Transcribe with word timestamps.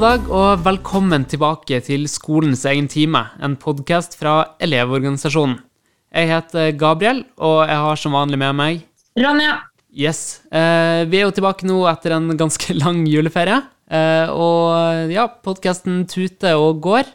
God 0.00 0.06
dag 0.08 0.30
og 0.32 0.62
velkommen 0.64 1.26
tilbake 1.28 1.76
til 1.84 2.06
Skolens 2.08 2.62
egen 2.64 2.86
time, 2.88 3.20
en 3.36 3.52
podkast 3.60 4.14
fra 4.16 4.54
Elevorganisasjonen. 4.64 5.58
Jeg 6.08 6.30
heter 6.30 6.70
Gabriel, 6.80 7.20
og 7.36 7.58
jeg 7.68 7.76
har 7.84 8.00
som 8.00 8.16
vanlig 8.16 8.38
med 8.40 8.56
meg 8.56 8.78
Ronja. 9.20 9.58
Yes. 9.92 10.40
Eh, 10.48 11.02
vi 11.04 11.20
er 11.20 11.26
jo 11.26 11.34
tilbake 11.36 11.68
nå 11.68 11.82
etter 11.92 12.14
en 12.16 12.32
ganske 12.32 12.72
lang 12.80 13.02
juleferie. 13.12 13.60
Eh, 13.92 14.32
og 14.32 15.12
ja, 15.12 15.26
podkasten 15.28 16.06
tuter 16.08 16.56
og 16.56 16.80
går. 16.88 17.12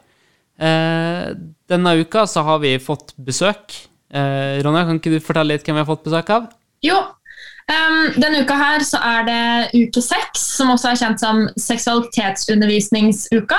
Eh, 0.62 1.34
denne 1.66 1.98
uka 2.06 2.28
så 2.30 2.46
har 2.46 2.62
vi 2.62 2.78
fått 2.78 3.16
besøk. 3.18 3.80
Ronja, 4.14 4.86
kan 4.86 5.02
ikke 5.02 5.18
du 5.18 5.26
fortelle 5.26 5.58
litt 5.58 5.66
hvem 5.66 5.80
vi 5.80 5.88
har 5.88 5.90
fått 5.90 6.06
besøk 6.06 6.30
av? 6.38 6.52
Jo, 6.86 7.02
Um, 7.66 8.12
denne 8.22 8.44
uka 8.46 8.54
her 8.60 8.84
så 8.86 9.00
er 9.02 9.24
det 9.26 9.74
uke 9.74 10.02
seks, 10.04 10.44
som 10.60 10.70
også 10.70 10.92
er 10.92 11.00
kjent 11.00 11.24
som 11.24 11.40
seksualitetsundervisningsuka. 11.58 13.58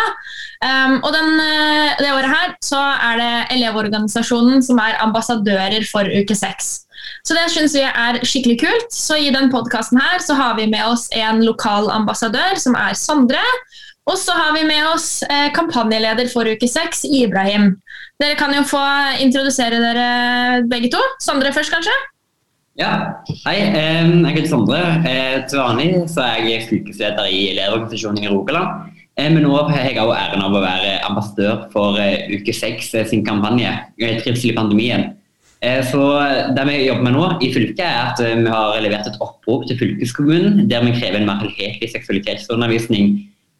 Um, 0.62 1.00
og 1.00 1.10
den, 1.10 1.32
eh, 1.42 1.96
det 1.98 2.12
året 2.14 2.30
her 2.30 2.54
så 2.62 2.78
er 2.78 3.18
det 3.18 3.32
Elevorganisasjonen 3.56 4.62
som 4.62 4.78
er 4.78 5.00
ambassadører 5.02 5.82
for 5.90 6.06
uke 6.06 6.38
seks. 6.38 6.86
Så 7.26 7.34
det 7.34 7.50
syns 7.50 7.74
vi 7.74 7.82
er 7.82 8.20
skikkelig 8.22 8.60
kult. 8.62 8.94
Så 8.94 9.18
i 9.18 9.34
den 9.34 9.50
podkasten 9.50 9.98
her 9.98 10.22
så 10.22 10.38
har 10.38 10.54
vi 10.54 10.70
med 10.70 10.86
oss 10.86 11.08
en 11.10 11.42
lokal 11.42 11.90
ambassadør, 11.90 12.54
som 12.62 12.78
er 12.78 12.94
Sondre. 12.94 13.42
Og 14.06 14.14
så 14.22 14.38
har 14.38 14.54
vi 14.54 14.62
med 14.62 14.86
oss 14.86 15.24
eh, 15.26 15.50
kampanjeleder 15.54 16.30
for 16.30 16.46
uke 16.46 16.70
seks, 16.70 17.02
Ibrahim. 17.10 17.72
Dere 18.22 18.38
kan 18.38 18.54
jo 18.54 18.62
få 18.64 18.86
introdusere 19.18 19.82
dere 19.82 20.62
begge 20.70 20.94
to. 20.94 21.02
Sondre 21.20 21.50
først, 21.52 21.74
kanskje? 21.74 22.04
Ja, 22.76 23.24
hei. 23.46 23.54
Jeg 23.56 24.32
heter 24.36 24.50
Sondre. 24.50 24.78
Til 25.48 25.60
vanlig 25.62 25.86
så 26.12 26.26
er 26.26 26.42
jeg 26.44 26.66
fylkesleder 26.68 27.24
i 27.32 27.46
Elevorganisasjonen 27.54 28.20
i 28.20 28.28
Rogaland. 28.28 28.90
Men 29.16 29.38
nå 29.46 29.54
har 29.70 29.86
jeg 29.86 29.96
også 30.02 30.16
æren 30.18 30.42
av 30.44 30.52
å 30.52 30.60
være 30.60 30.90
ambassadør 31.06 31.62
for 31.72 31.96
eh, 31.96 32.26
Uke 32.36 32.52
6 32.52 32.90
eh, 32.98 33.06
sin 33.08 33.22
kampanje 33.24 33.70
eh, 33.72 34.18
'Trivsel 34.20 34.50
i 34.50 34.56
pandemien'. 34.58 35.14
Så 35.88 36.02
Det 36.52 36.66
vi 36.68 36.74
jobber 36.84 37.06
med 37.06 37.14
nå 37.16 37.22
i 37.40 37.48
fylket 37.54 37.80
er 37.80 38.10
at 38.10 38.20
vi 38.20 38.50
har 38.52 38.76
levert 38.84 39.08
et 39.08 39.16
opprop 39.24 39.64
til 39.66 39.78
fylkeskommunen 39.80 40.68
der 40.68 40.84
vi 40.84 40.92
krever 40.98 41.16
en 41.16 41.26
mer 41.26 41.40
helhetlig 41.40 41.88
seksualitetsundervisning 41.94 43.08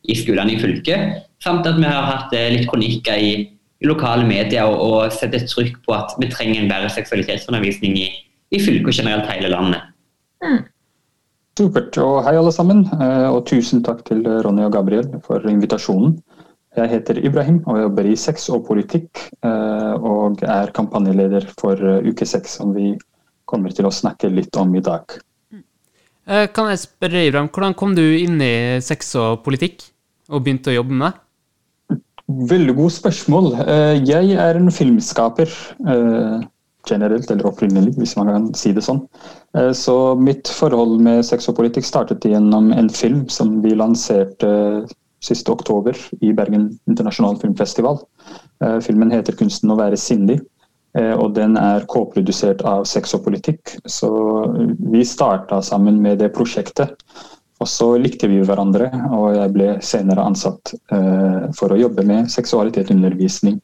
i 0.05 0.15
skolene 0.15 0.53
i 0.53 0.61
fylket. 0.61 1.25
Samt 1.41 1.67
at 1.67 1.81
vi 1.81 1.89
har 1.89 2.05
hatt 2.05 2.37
litt 2.53 2.69
kronikker 2.69 3.17
i, 3.17 3.33
lokale 3.81 4.29
medier 4.29 4.69
og, 4.69 4.77
og 4.77 5.13
sett 5.13 5.35
et 5.37 5.49
trykk 5.49 5.81
på 5.89 5.97
at 5.97 6.13
vi 6.21 6.29
trenger 6.29 6.63
en 6.63 6.71
bedre 6.71 6.93
seksualitetsundervisning 6.93 7.97
i 8.05 8.07
i 8.55 8.63
fylket 8.63 8.91
og 8.91 8.99
generelt 9.01 9.31
hele 9.33 9.51
landet. 9.53 9.93
Mm. 10.45 10.65
Supert. 11.57 11.97
Og 12.03 12.19
hei, 12.27 12.35
alle 12.37 12.53
sammen. 12.53 12.85
Eh, 12.93 13.29
og 13.33 13.47
tusen 13.49 13.83
takk 13.85 14.05
til 14.09 14.23
Ronny 14.45 14.67
og 14.67 14.75
Gabriel 14.77 15.09
for 15.25 15.45
invitasjonen. 15.49 16.19
Jeg 16.77 16.91
heter 16.93 17.23
Ibrahim 17.25 17.63
og 17.65 17.79
jobber 17.81 18.09
i 18.11 18.17
sex 18.21 18.51
og 18.53 18.67
politikk, 18.67 19.23
eh, 19.41 19.95
og 19.97 20.43
er 20.45 20.75
kampanjeleder 20.77 21.47
for 21.57 21.81
eh, 21.81 22.05
uke 22.05 22.29
seks, 22.29 22.59
som 22.59 22.75
vi 22.77 22.93
kommer 23.49 23.73
til 23.73 23.89
å 23.89 23.95
snakke 23.95 24.29
litt 24.29 24.57
om 24.61 24.75
i 24.77 24.85
dag. 24.85 25.17
Kan 26.27 26.67
jeg 26.73 26.81
spørre, 26.83 27.21
Ibrahim, 27.23 27.49
hvordan 27.55 27.75
kom 27.79 27.93
du 27.95 28.03
inn 28.03 28.41
i 28.43 28.83
sex 28.83 29.13
og 29.15 29.45
politikk, 29.45 29.85
og 30.27 30.43
begynte 30.43 30.73
å 30.73 30.75
jobbe 30.81 30.97
med 30.99 31.07
det? 31.07 32.01
Veldig 32.51 32.75
god 32.75 32.95
spørsmål. 32.97 33.47
Jeg 34.03 34.35
er 34.35 34.59
en 34.59 34.73
filmskaper 34.75 35.53
generelt, 36.91 37.31
eller 37.31 37.47
opprinnelig, 37.47 37.95
hvis 37.99 38.17
man 38.17 38.31
kan 38.31 38.47
si 38.59 38.73
det 38.77 38.85
sånn. 38.85 39.03
Eh, 39.57 39.73
så 39.77 40.15
mitt 40.19 40.49
forhold 40.53 41.01
med 41.03 41.25
sex 41.27 41.49
og 41.51 41.59
politikk 41.61 41.87
startet 41.89 42.27
gjennom 42.27 42.73
en 42.77 42.91
film 42.93 43.27
som 43.33 43.59
vi 43.65 43.75
lanserte 43.77 44.51
siste 45.25 45.53
oktober 45.53 45.97
i 46.21 46.33
Bergen 46.37 46.71
internasjonal 46.91 47.39
filmfestival. 47.43 48.03
Eh, 48.65 48.79
filmen 48.85 49.11
heter 49.11 49.33
'Kunsten 49.33 49.73
å 49.73 49.79
være 49.79 49.97
sindig', 49.97 50.41
eh, 50.95 51.15
og 51.15 51.35
den 51.35 51.57
er 51.57 51.87
k-produsert 51.87 52.63
av 52.65 52.85
Sex 52.85 53.15
og 53.15 53.25
politikk. 53.25 53.77
Så 53.87 54.11
vi 54.79 55.05
starta 55.05 55.63
sammen 55.63 56.01
med 56.03 56.19
det 56.19 56.35
prosjektet. 56.35 56.95
Og 57.59 57.67
så 57.67 57.97
likte 57.97 58.29
vi 58.29 58.43
hverandre, 58.45 58.93
og 59.17 59.35
jeg 59.35 59.53
ble 59.53 59.79
senere 59.81 60.21
ansatt 60.21 60.75
for 61.57 61.73
å 61.73 61.81
jobbe 61.81 62.05
med 62.05 62.29
seksualitetsundervisning 62.29 63.63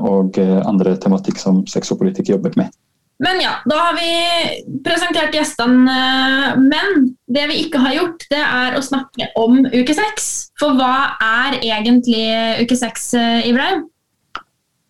og 0.00 0.38
eh, 0.40 0.58
andre 0.66 0.96
tematikk 1.02 1.40
som 1.40 1.64
sex 1.70 1.92
og 1.92 2.00
politikk 2.02 2.34
jobber 2.34 2.56
med. 2.58 2.74
Men 3.22 3.40
ja, 3.40 3.54
da 3.64 3.78
har 3.80 3.94
vi 3.96 4.80
presentert 4.84 5.32
gjestene. 5.34 5.88
Eh, 5.88 6.48
men 6.60 7.10
det 7.32 7.46
vi 7.50 7.62
ikke 7.64 7.80
har 7.84 7.96
gjort, 7.96 8.26
det 8.32 8.42
er 8.42 8.76
å 8.76 8.84
snakke 8.84 9.30
om 9.40 9.62
uke 9.72 9.96
seks. 9.96 10.30
For 10.60 10.76
hva 10.78 11.16
er 11.24 11.60
egentlig 11.62 12.26
uke 12.62 12.78
seks, 12.78 13.12
Ibrahim? 13.48 13.86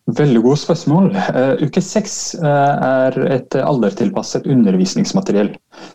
Veldig 0.07 0.39
gode 0.39 0.55
spørsmål. 0.61 1.09
Uh, 1.35 1.59
uke 1.67 1.81
seks 1.83 2.13
uh, 2.39 2.45
er 2.47 3.17
et 3.27 3.57
aldertilpasset 3.59 4.45
undervisningsmateriell 4.47 5.49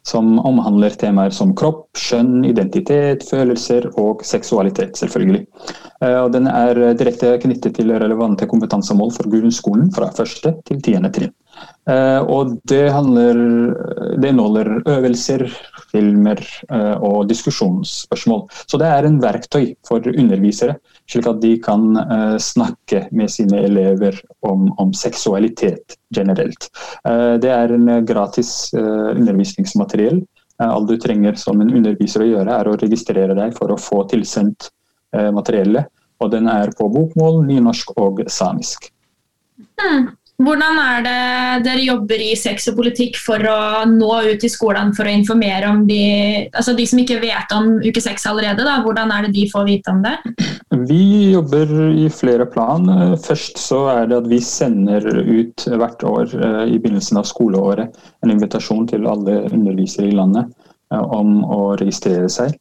som 0.05 0.35
omhandler 0.45 0.93
temaer 1.01 1.33
som 1.33 1.55
kropp, 1.57 1.87
skjønn, 1.97 2.43
identitet, 2.45 3.25
følelser 3.25 3.89
og 3.97 4.21
seksualitet, 4.29 5.01
selvfølgelig. 5.01 5.47
Uh, 6.05 6.19
og 6.27 6.29
den 6.37 6.51
er 6.51 6.83
direkte 7.01 7.39
knyttet 7.41 7.79
til 7.81 7.95
relevante 7.97 8.45
kompetansemål 8.51 9.15
for 9.17 9.33
grunnskolen 9.33 9.89
fra 9.97 10.13
første 10.13 10.59
til 10.69 10.85
tiende 10.85 11.13
trinn. 11.15 11.33
og 12.33 12.53
det, 12.69 12.91
handler, 12.93 13.37
det 14.21 14.29
inneholder 14.29 14.71
øvelser, 14.89 15.45
filmer 15.93 16.41
og 17.01 17.29
diskusjonsspørsmål. 17.29 18.47
Så 18.67 18.81
det 18.81 18.89
er 18.89 19.07
en 19.07 19.21
verktøy 19.23 19.75
for 19.87 20.01
undervisere 20.01 20.79
slik 21.11 21.27
at 21.29 21.41
de 21.43 21.57
kan 21.63 21.97
uh, 21.99 22.37
snakke 22.39 23.07
med 23.11 23.31
sine 23.31 23.63
elever 23.67 24.19
om, 24.47 24.69
om 24.81 24.93
seksualitet 24.97 25.97
generelt. 26.15 26.69
Uh, 27.09 27.39
det 27.43 27.51
er 27.53 27.75
en 27.75 27.91
gratis 28.07 28.71
uh, 28.77 29.11
undervisningsmateriell. 29.17 30.23
alt 30.63 30.89
du 30.89 30.97
trenger 31.01 31.35
som 31.35 31.61
en 31.61 31.73
underviser 31.75 32.23
å 32.23 32.29
gjøre, 32.29 32.55
er 32.55 32.69
å 32.69 32.77
registrere 32.79 33.35
deg 33.35 33.55
for 33.57 33.73
å 33.73 33.81
få 33.81 34.05
tilsendt 34.13 34.69
materiellet. 35.35 35.89
Og 36.23 36.31
den 36.31 36.47
er 36.49 36.71
på 36.79 36.87
bokmål, 36.93 37.41
nynorsk 37.49 37.91
og 37.99 38.21
samisk. 38.31 38.87
Mm. 39.83 40.13
Hvordan 40.43 40.79
er 40.81 41.05
det 41.05 41.65
dere 41.67 41.85
jobber 41.85 42.23
i 42.23 42.33
sex 42.39 42.67
og 42.71 42.79
politikk 42.81 43.19
for 43.21 43.43
å 43.47 43.85
nå 43.87 44.11
ut 44.33 44.43
i 44.43 44.51
skolene 44.51 44.95
for 44.97 45.07
å 45.07 45.13
informere 45.15 45.69
om 45.71 45.85
de, 45.87 46.03
altså 46.51 46.75
de 46.79 46.87
som 46.89 46.99
ikke 47.03 47.21
vet 47.23 47.55
om 47.55 47.77
uke 47.85 48.03
seks 48.03 48.27
allerede? 48.31 48.65
Da. 48.67 48.81
Hvordan 48.83 49.13
er 49.15 49.27
det 49.27 49.35
de 49.37 49.47
får 49.53 49.69
vite 49.69 49.95
om 49.95 50.03
det? 50.03 50.17
Vi 50.89 51.05
jobber 51.35 51.71
i 51.95 52.09
flere 52.11 52.49
plan. 52.51 52.89
Først 53.23 53.61
så 53.63 53.85
er 53.93 54.11
det 54.11 54.19
at 54.23 54.29
vi 54.33 54.41
sender 54.43 55.07
ut 55.23 55.67
hvert 55.69 56.03
år 56.09 56.35
eh, 56.35 56.75
i 56.75 56.81
begynnelsen 56.81 57.23
av 57.23 57.29
skoleåret 57.29 58.03
en 58.25 58.35
invitasjon 58.35 58.89
til 58.91 59.07
alle 59.11 59.45
undervisere 59.53 60.11
i 60.11 60.17
landet 60.17 60.51
eh, 60.93 61.03
om 61.03 61.43
å 61.45 61.77
registrere 61.79 62.31
seg 62.33 62.57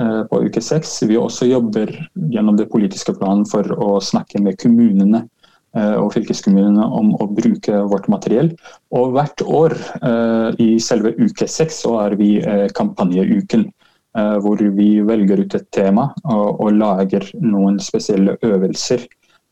eh, 0.00 0.22
på 0.30 0.42
uke 0.46 0.64
seks. 0.64 1.02
Vi 1.10 1.20
også 1.20 1.50
jobber 1.50 1.92
gjennom 2.32 2.56
det 2.56 2.70
politiske 2.72 3.16
planen 3.18 3.44
for 3.50 3.68
å 3.76 3.96
snakke 4.00 4.40
med 4.40 4.60
kommunene 4.62 5.26
og 5.76 6.12
fylkeskommunene 6.14 6.86
om 6.98 7.12
å 7.20 7.28
bruke 7.36 7.82
vårt 7.90 8.08
materiell. 8.12 8.52
Og 8.96 9.14
hvert 9.16 9.42
år 9.44 9.76
eh, 10.00 10.48
i 10.62 10.68
selve 10.82 11.14
uke 11.18 11.48
seks 11.50 11.82
så 11.84 11.96
er 12.06 12.16
vi 12.20 12.36
eh, 12.40 12.68
kampanjeuken. 12.76 13.70
Hvor 14.16 14.56
vi 14.72 15.02
velger 15.04 15.42
ut 15.44 15.54
et 15.58 15.66
tema 15.76 16.06
og, 16.24 16.62
og 16.64 16.70
lager 16.72 17.26
noen 17.44 17.74
spesielle 17.84 18.38
øvelser. 18.48 19.02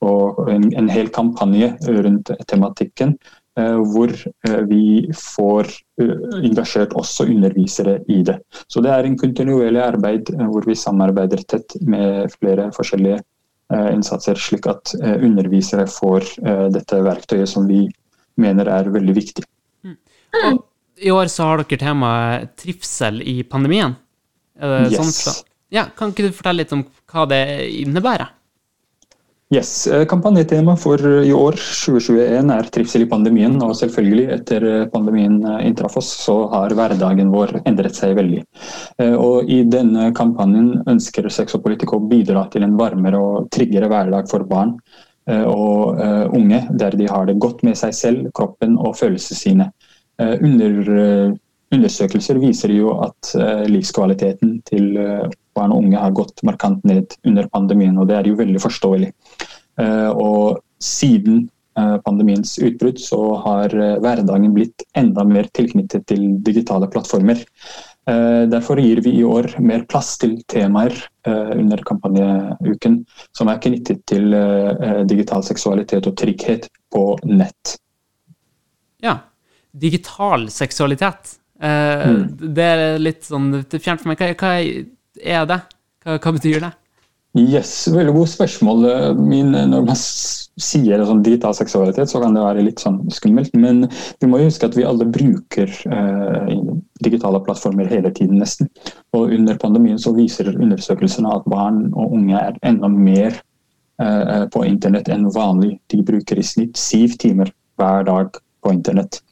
Og 0.00 0.48
en, 0.48 0.64
en 0.80 0.88
hel 0.88 1.10
kampanje 1.12 1.68
rundt 1.84 2.32
tematikken. 2.48 3.12
Hvor 3.60 4.14
vi 4.70 4.86
får 5.20 5.68
engasjert 6.00 6.96
også 6.96 7.28
undervisere 7.34 7.98
i 8.08 8.22
det. 8.24 8.38
Så 8.64 8.80
det 8.80 8.94
er 8.94 9.04
en 9.04 9.20
kontinuerlig 9.20 9.84
arbeid 9.84 10.32
hvor 10.48 10.64
vi 10.64 10.80
samarbeider 10.80 11.44
tett 11.44 11.76
med 11.84 12.32
flere 12.38 12.70
forskjellige 12.72 13.20
Eh, 13.20 13.33
innsatser, 13.72 14.38
slik 14.40 14.66
at 14.68 14.94
eh, 15.00 15.16
undervisere 15.24 15.86
får 15.90 16.26
eh, 16.44 16.66
dette 16.74 17.00
verktøyet 17.04 17.48
som 17.48 17.68
vi 17.70 17.86
mener 18.40 18.68
er 18.68 18.90
veldig 18.92 19.14
viktig. 19.16 19.44
Mm. 19.86 20.60
I 21.04 21.10
år 21.14 21.30
så 21.32 21.48
har 21.48 21.62
dere 21.62 21.80
temaet 21.80 22.54
trivsel 22.60 23.22
i 23.22 23.40
pandemien. 23.46 23.94
Sånn 24.58 24.90
yes. 24.92 25.20
Sånn? 25.24 25.42
Ja, 25.74 25.88
kan 25.96 26.12
ikke 26.12 26.28
du 26.28 26.34
fortelle 26.36 26.62
litt 26.62 26.74
om 26.74 26.84
hva 27.10 27.24
det 27.30 27.42
innebærer? 27.80 28.30
Yes, 29.52 29.84
Kampanjetemaet 29.84 30.08
Kampanjetema 30.08 30.74
for 30.80 31.24
i 31.24 31.32
år 31.36 31.58
2021 31.58 32.52
er 32.54 32.68
trivsel 32.72 33.02
i 33.04 33.08
pandemien. 33.10 33.58
Og 33.62 33.74
selvfølgelig, 33.76 34.24
etter 34.38 34.64
eh, 34.64 34.86
pandemien 34.88 35.36
eh, 35.44 35.66
inntraff 35.68 35.98
oss, 36.00 36.08
så 36.24 36.38
har 36.54 36.72
hverdagen 36.72 37.28
vår 37.32 37.58
endret 37.68 37.98
seg 37.98 38.16
veldig. 38.16 38.40
Og 39.20 39.50
I 39.52 39.60
denne 39.68 40.08
kampanjen 40.16 40.86
ønsker 40.88 41.28
Sex 41.28 41.58
og 41.58 41.64
politikk 41.66 41.92
å 41.92 42.00
bidra 42.08 42.46
til 42.52 42.64
en 42.64 42.78
varmere 42.80 43.20
og 43.20 43.50
tryggere 43.52 43.90
hverdag 43.92 44.30
for 44.30 44.46
barn 44.48 44.78
og 45.24 45.96
unge, 46.36 46.58
der 46.76 46.96
de 47.00 47.06
har 47.08 47.24
det 47.24 47.38
godt 47.40 47.62
med 47.64 47.78
seg 47.80 47.94
selv, 47.96 48.26
kroppen 48.36 48.74
og 48.76 48.92
følelsene 48.98 49.38
sine. 49.38 49.68
Under 50.20 50.90
undersøkelser 51.72 52.38
viser 52.42 52.72
jo 52.74 52.98
at 53.04 53.32
livskvaliteten 53.70 54.58
til 54.68 54.92
barn 55.56 55.72
og 55.72 55.80
unge 55.84 55.98
har 55.98 56.14
gått 56.14 56.42
markant 56.46 56.84
ned 56.86 57.16
under 57.26 57.48
pandemien, 57.50 57.96
og 57.98 58.10
det 58.10 58.18
er 58.18 58.28
jo 58.28 58.36
veldig 58.38 58.60
forståelig. 58.62 59.08
Og 60.12 60.60
siden 60.82 61.48
pandemiens 61.74 62.52
utbrudd 62.62 63.00
så 63.02 63.20
har 63.46 63.74
hverdagen 64.04 64.54
blitt 64.54 64.84
enda 64.94 65.24
mer 65.26 65.48
tilknyttet 65.56 66.06
til 66.12 66.28
digitale 66.46 66.86
plattformer. 66.92 67.42
Eh, 68.10 68.42
derfor 68.48 68.80
gir 68.80 69.00
vi 69.00 69.14
i 69.16 69.24
år 69.24 69.54
mer 69.64 69.86
plass 69.88 70.18
til 70.20 70.36
temaer 70.50 70.92
eh, 71.24 71.52
under 71.56 71.80
kampanjeuken 71.88 72.98
som 73.32 73.48
er 73.48 73.62
knyttet 73.64 74.02
til 74.10 74.34
eh, 74.36 75.00
digital 75.08 75.44
seksualitet 75.46 76.04
og 76.10 76.16
trygghet 76.20 76.68
på 76.92 77.04
nett. 77.24 77.78
Ja. 79.00 79.16
Digital 79.72 80.50
seksualitet. 80.52 81.38
Mm. 81.60 82.22
Det 82.56 82.64
er 82.66 82.80
litt 82.98 83.22
sånn 83.24 83.50
fjernt 83.70 84.02
for 84.02 84.10
meg. 84.10 84.20
Hva, 84.20 84.32
hva 84.40 84.54
er 84.58 85.46
det? 85.50 85.60
Hva, 86.04 86.16
hva 86.18 86.32
betyr 86.34 86.64
det? 86.66 86.72
Yes, 87.34 87.88
veldig 87.90 88.12
godt 88.14 88.30
spørsmål. 88.30 88.84
Min, 89.18 89.50
når 89.50 89.86
man 89.88 89.96
sier 89.98 91.00
sånn 91.02 91.22
digital 91.26 91.54
seksualitet, 91.58 92.06
så 92.10 92.20
kan 92.22 92.36
det 92.36 92.44
være 92.44 92.62
litt 92.62 92.82
sånn 92.82 93.00
skummelt. 93.10 93.56
Men 93.58 93.88
vi 94.22 94.28
må 94.30 94.38
huske 94.38 94.68
at 94.68 94.76
vi 94.78 94.86
alle 94.86 95.08
bruker 95.10 95.72
eh, 95.90 96.52
digitale 97.02 97.40
plattformer 97.42 97.90
hele 97.90 98.12
tiden, 98.14 98.38
nesten. 98.38 98.70
Og 99.18 99.34
under 99.34 99.58
pandemien 99.58 99.98
så 99.98 100.14
viser 100.14 100.52
undersøkelsene 100.54 101.32
at 101.34 101.50
barn 101.50 101.88
og 101.90 102.14
unge 102.20 102.38
er 102.38 102.60
enda 102.70 102.92
mer 102.92 103.34
eh, 103.98 104.46
på 104.54 104.62
internett 104.68 105.10
enn 105.10 105.26
vanlig. 105.34 105.74
De 105.90 106.04
bruker 106.06 106.38
i 106.38 106.46
snitt 106.46 106.78
syv 106.78 107.18
timer 107.18 107.50
hver 107.80 108.06
dag 108.06 108.38
på 108.62 108.76
internett. 108.78 109.24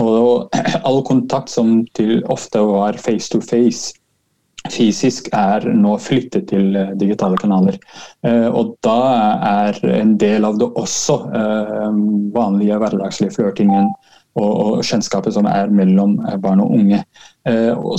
Og 0.00 0.54
all 0.88 1.02
kontakt 1.06 1.52
som 1.52 1.82
til 1.96 2.22
ofte 2.32 2.62
var 2.64 2.98
face 3.02 3.30
to 3.32 3.42
face, 3.44 3.94
fysisk 4.72 5.28
er 5.36 5.66
nå 5.76 5.96
flyttet 6.00 6.48
til 6.48 6.76
eh, 6.78 6.94
digitale 7.00 7.38
kanaler. 7.40 7.76
Eh, 8.24 8.48
og 8.48 8.76
da 8.84 8.98
er 9.50 9.80
en 9.92 10.14
del 10.20 10.46
av 10.48 10.58
det 10.60 10.70
også 10.80 11.18
eh, 11.36 11.98
vanlige 12.34 12.78
hverdagslige 12.80 13.36
flørtingen 13.36 13.92
og, 14.34 14.80
kjennskapet 14.82 15.36
som 15.36 15.46
er 15.46 15.70
mellom 15.70 16.16
barn 16.42 16.58
og 16.64 16.72
unge. 16.74 17.04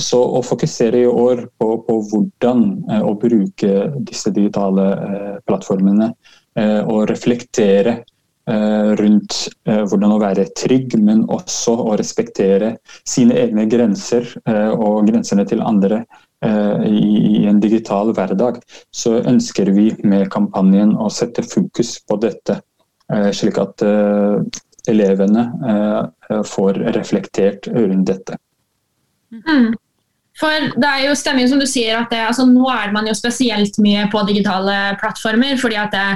Så 0.04 0.18
å 0.20 0.42
fokusere 0.44 0.98
i 1.00 1.06
år 1.08 1.46
på, 1.56 1.68
på 1.86 1.94
hvordan 2.10 2.66
å 3.08 3.14
bruke 3.16 3.70
disse 4.04 4.28
digitale 4.36 4.84
plattformene 5.48 6.10
og 6.92 7.06
reflektere 7.08 8.02
rundt 8.46 9.34
hvordan 9.66 10.12
å 10.14 10.20
være 10.22 10.44
trygg, 10.54 10.92
men 11.02 11.24
også 11.34 11.72
å 11.82 11.96
respektere 11.98 12.76
sine 13.02 13.34
egne 13.40 13.64
grenser 13.66 14.28
og 14.46 15.08
grensene 15.08 15.42
til 15.50 15.64
andre 15.66 16.04
Eh, 16.44 16.86
i 16.86 17.46
en 17.48 17.60
digital 17.60 18.12
hverdag, 18.12 18.60
så 18.92 19.16
ønsker 19.24 19.70
vi 19.72 19.88
med 20.04 20.28
kampanjen 20.32 20.92
å 21.00 21.08
sette 21.12 21.44
fokus 21.46 21.96
på 22.04 22.18
dette. 22.20 22.60
Eh, 23.12 23.30
slik 23.32 23.56
at 23.62 23.84
eh, 23.86 24.42
elevene 24.86 25.42
får 26.46 26.76
reflektert 26.94 27.66
rundt 27.72 28.06
dette. 28.06 28.36
Mm. 29.34 29.72
For 30.38 30.68
det 30.76 30.90
er 30.90 31.06
jo 31.08 31.16
stemning 31.18 31.48
som 31.50 31.58
du 31.58 31.66
sier 31.66 31.96
at 31.98 32.12
det, 32.12 32.20
altså, 32.28 32.44
Nå 32.46 32.68
er 32.70 32.92
man 32.94 33.08
jo 33.08 33.14
spesielt 33.16 33.80
mye 33.82 34.04
på 34.12 34.22
digitale 34.28 34.94
plattformer. 35.00 35.56
fordi 35.58 35.80
at 35.80 35.96
det, 35.96 36.06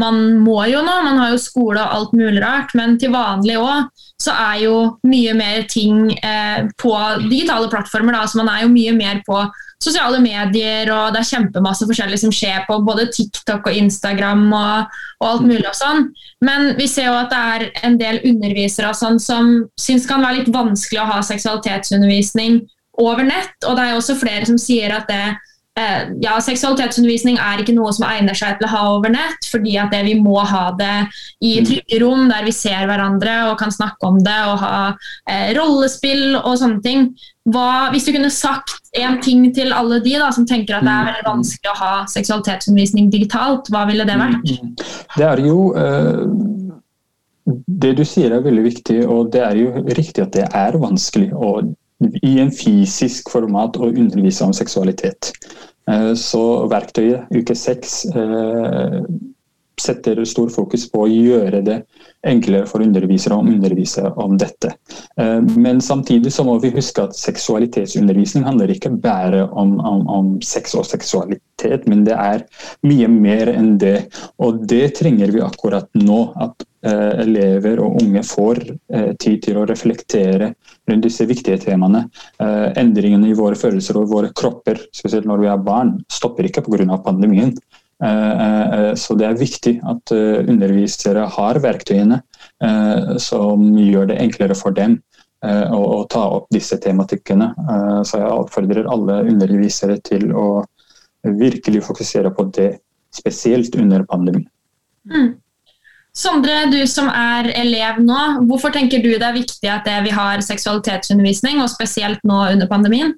man 0.00 0.40
må 0.42 0.58
jo 0.66 0.80
nå, 0.82 0.94
man 1.06 1.20
har 1.22 1.34
jo 1.34 1.42
skole 1.42 1.78
og 1.78 1.98
alt 1.98 2.16
mulig 2.18 2.42
rart, 2.42 2.72
men 2.74 2.96
til 2.98 3.12
vanlig 3.14 3.58
òg 3.60 3.90
så 4.24 4.32
er 4.34 4.64
jo 4.64 4.74
mye 5.06 5.34
mer 5.36 5.64
ting 5.70 6.08
eh, 6.16 6.66
på 6.80 6.94
digitale 7.28 7.68
plattformer. 7.70 8.16
Da, 8.16 8.24
så 8.26 8.40
man 8.40 8.50
er 8.50 8.64
jo 8.64 8.72
mye 8.72 8.94
mer 8.96 9.20
på 9.26 9.38
sosiale 9.82 10.20
medier, 10.22 10.90
og 10.94 11.14
det 11.14 11.20
er 11.20 11.30
kjempemasse 11.30 11.86
forskjellig 11.88 12.20
som 12.22 12.32
skjer 12.34 12.64
på 12.68 12.78
både 12.86 13.08
TikTok 13.12 13.68
og 13.68 13.80
Instagram 13.84 14.46
og, 14.50 15.00
og 15.20 15.28
alt 15.30 15.46
mulig 15.46 15.66
og 15.68 15.78
sånn. 15.78 16.06
Men 16.46 16.72
vi 16.78 16.88
ser 16.90 17.10
jo 17.10 17.16
at 17.18 17.32
det 17.34 17.42
er 17.56 17.66
en 17.88 17.98
del 18.00 18.22
undervisere 18.24 18.90
og 18.90 18.98
sånn 18.98 19.20
som 19.22 19.56
syns 19.80 20.08
kan 20.10 20.24
være 20.24 20.40
litt 20.40 20.54
vanskelig 20.54 21.02
å 21.02 21.10
ha 21.10 21.20
seksualitetsundervisning 21.26 22.62
over 23.02 23.26
nett, 23.26 23.56
og 23.66 23.74
det 23.74 23.84
er 23.84 23.92
jo 23.92 24.00
også 24.00 24.14
flere 24.20 24.46
som 24.46 24.58
sier 24.60 24.94
at 24.94 25.10
det 25.10 25.34
ja, 26.22 26.36
seksualitetsundervisning 26.38 27.38
er 27.42 27.60
ikke 27.62 27.74
noe 27.74 27.90
som 27.94 28.06
egner 28.06 28.36
seg 28.38 28.60
til 28.60 28.68
å 28.68 28.72
ha 28.72 28.82
over 28.94 29.10
nett, 29.10 29.48
fordi 29.50 29.74
at 29.80 29.90
det, 29.90 30.04
vi 30.06 30.14
må 30.20 30.38
ha 30.38 30.68
det 30.78 30.94
i 31.42 31.56
mm. 31.58 31.66
trygge 31.66 32.00
rom 32.04 32.28
der 32.30 32.46
vi 32.46 32.54
ser 32.54 32.86
hverandre 32.86 33.40
og 33.50 33.58
kan 33.58 33.74
snakke 33.74 34.06
om 34.06 34.20
det 34.22 34.40
og 34.52 34.62
ha 34.62 34.76
eh, 35.26 35.50
rollespill 35.58 36.38
og 36.38 36.54
sånne 36.60 36.82
ting. 36.84 37.08
Hva, 37.50 37.90
hvis 37.92 38.06
du 38.06 38.14
kunne 38.14 38.30
sagt 38.32 38.78
én 38.96 39.18
ting 39.20 39.42
til 39.52 39.74
alle 39.76 39.98
de 40.00 40.14
da, 40.16 40.30
som 40.32 40.46
tenker 40.48 40.78
at 40.78 40.86
det 40.86 40.94
er 40.94 41.10
veldig 41.10 41.26
vanskelig 41.26 41.72
å 41.74 41.80
ha 41.82 41.92
seksualitetsundervisning 42.08 43.10
digitalt, 43.12 43.68
hva 43.74 43.82
ville 43.90 44.06
det 44.08 44.16
vært? 44.16 44.46
Mm. 44.48 44.70
Det 45.18 45.26
er 45.28 45.44
jo 45.44 45.58
Eh, 45.74 46.26
Det 47.76 47.92
du 47.92 48.04
sier 48.08 48.32
er 48.32 48.40
veldig 48.40 48.62
viktig, 48.64 49.02
og 49.04 49.26
det 49.34 49.42
er 49.44 49.58
jo 49.60 49.82
riktig 49.98 50.22
at 50.22 50.32
det 50.32 50.46
er 50.48 50.78
vanskelig. 50.80 51.28
og 51.34 51.74
i 52.22 52.38
en 52.42 52.50
fysisk 52.52 53.30
format 53.32 53.76
å 53.78 53.92
undervise 53.92 54.44
om 54.44 54.54
seksualitet. 54.56 55.32
Eh, 55.90 56.12
så 56.16 56.42
verktøyet 56.72 57.30
uke 57.34 57.56
seks 57.58 58.04
eh, 58.16 59.00
setter 59.80 60.20
stor 60.28 60.52
fokus 60.54 60.84
på 60.88 61.02
å 61.02 61.10
gjøre 61.10 61.60
det 61.66 61.80
enklere 62.24 62.64
for 62.70 62.80
undervisere 62.80 63.36
å 63.36 63.44
undervise 63.44 64.06
om 64.22 64.36
dette. 64.40 64.70
Eh, 65.20 65.40
men 65.60 65.82
samtidig 65.84 66.32
så 66.32 66.46
må 66.46 66.56
vi 66.62 66.72
huske 66.74 67.04
at 67.04 67.18
seksualitetsundervisning 67.18 68.46
handler 68.46 68.72
ikke 68.72 68.94
bare 69.02 69.44
om, 69.50 69.76
om, 69.80 70.06
om 70.08 70.30
sex 70.44 70.76
og 70.78 70.86
seksualitet, 70.88 71.88
men 71.90 72.06
det 72.06 72.16
er 72.16 72.46
mye 72.86 73.10
mer 73.12 73.52
enn 73.52 73.74
det. 73.82 73.98
Og 74.40 74.64
det 74.70 74.94
trenger 75.00 75.34
vi 75.34 75.44
akkurat 75.44 75.90
nå. 76.00 76.22
At 76.40 76.64
elever 76.84 77.80
og 77.80 77.94
unge 78.02 78.20
får 78.28 78.58
tid 79.16 79.38
til 79.46 79.56
å 79.56 79.62
reflektere 79.64 80.50
rundt 80.90 81.06
disse 81.06 81.26
viktige 81.28 81.58
temaene. 81.62 82.04
Eh, 82.40 82.66
endringene 82.80 83.30
i 83.30 83.38
våre 83.38 83.58
følelser 83.58 83.98
og 84.00 84.10
våre 84.12 84.32
kropper, 84.36 84.80
spesielt 84.94 85.28
når 85.28 85.42
vi 85.42 85.50
er 85.52 85.64
barn, 85.64 85.96
stopper 86.12 86.48
ikke 86.48 86.64
pga. 86.66 86.98
pandemien. 87.04 87.54
Eh, 88.02 88.34
eh, 88.74 88.94
så 88.94 89.16
det 89.16 89.26
er 89.26 89.40
viktig 89.40 89.80
at 89.82 90.12
undervisere 90.12 91.26
har 91.30 91.60
verktøyene 91.62 92.22
som 93.20 93.64
gjør 93.76 94.06
det 94.08 94.20
enklere 94.22 94.54
for 94.56 94.72
dem 94.72 94.94
å 95.44 96.06
ta 96.08 96.22
opp 96.38 96.46
disse 96.54 96.78
tematikkene. 96.80 97.50
Så 98.06 98.20
jeg 98.20 98.30
oppfordrer 98.30 98.86
alle 98.88 99.18
undervisere 99.28 99.98
til 100.00 100.30
å 100.32 100.64
virkelig 101.24 101.82
fokusere 101.84 102.30
på 102.32 102.46
det, 102.54 102.78
spesielt 103.12 103.76
under 103.76 104.06
pandemien. 104.08 104.46
Mm. 105.10 105.34
Sondre, 106.14 106.68
du 106.70 106.78
som 106.86 107.08
er 107.10 107.48
elev 107.58 107.98
nå, 107.98 108.18
hvorfor 108.46 108.70
tenker 108.74 109.02
du 109.02 109.10
det 109.16 109.26
er 109.26 109.34
viktig 109.34 109.70
at 109.70 109.88
vi 110.04 110.12
har 110.14 110.42
seksualitetsundervisning, 110.46 111.58
og 111.58 111.72
spesielt 111.72 112.22
nå 112.22 112.38
under 112.52 112.70
pandemien? 112.70 113.16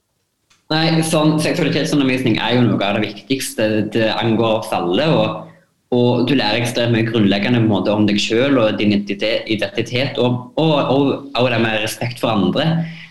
Nei, 0.72 1.02
sånn, 1.06 1.36
Seksualitetsundervisning 1.38 2.40
er 2.42 2.56
jo 2.56 2.64
noe 2.64 2.80
av 2.82 2.96
det 2.96 3.10
viktigste. 3.12 3.68
Det 3.94 4.08
angår 4.16 4.62
oss 4.62 4.72
alle. 4.74 5.10
og, 5.12 5.52
og 5.94 6.24
Du 6.26 6.32
lærer 6.34 6.62
ekstremt 6.62 6.96
mye 6.96 7.06
grunnleggende 7.06 7.60
måte 7.62 7.92
om 7.92 8.08
deg 8.08 8.18
selv 8.22 8.64
og 8.64 8.80
din 8.80 8.96
identitet, 8.96 10.16
og, 10.16 10.56
og, 10.56 10.74
og, 10.96 11.12
og 11.36 11.52
det 11.52 11.60
med 11.62 11.84
respekt 11.84 12.24
for 12.24 12.32
andre. 12.32 12.66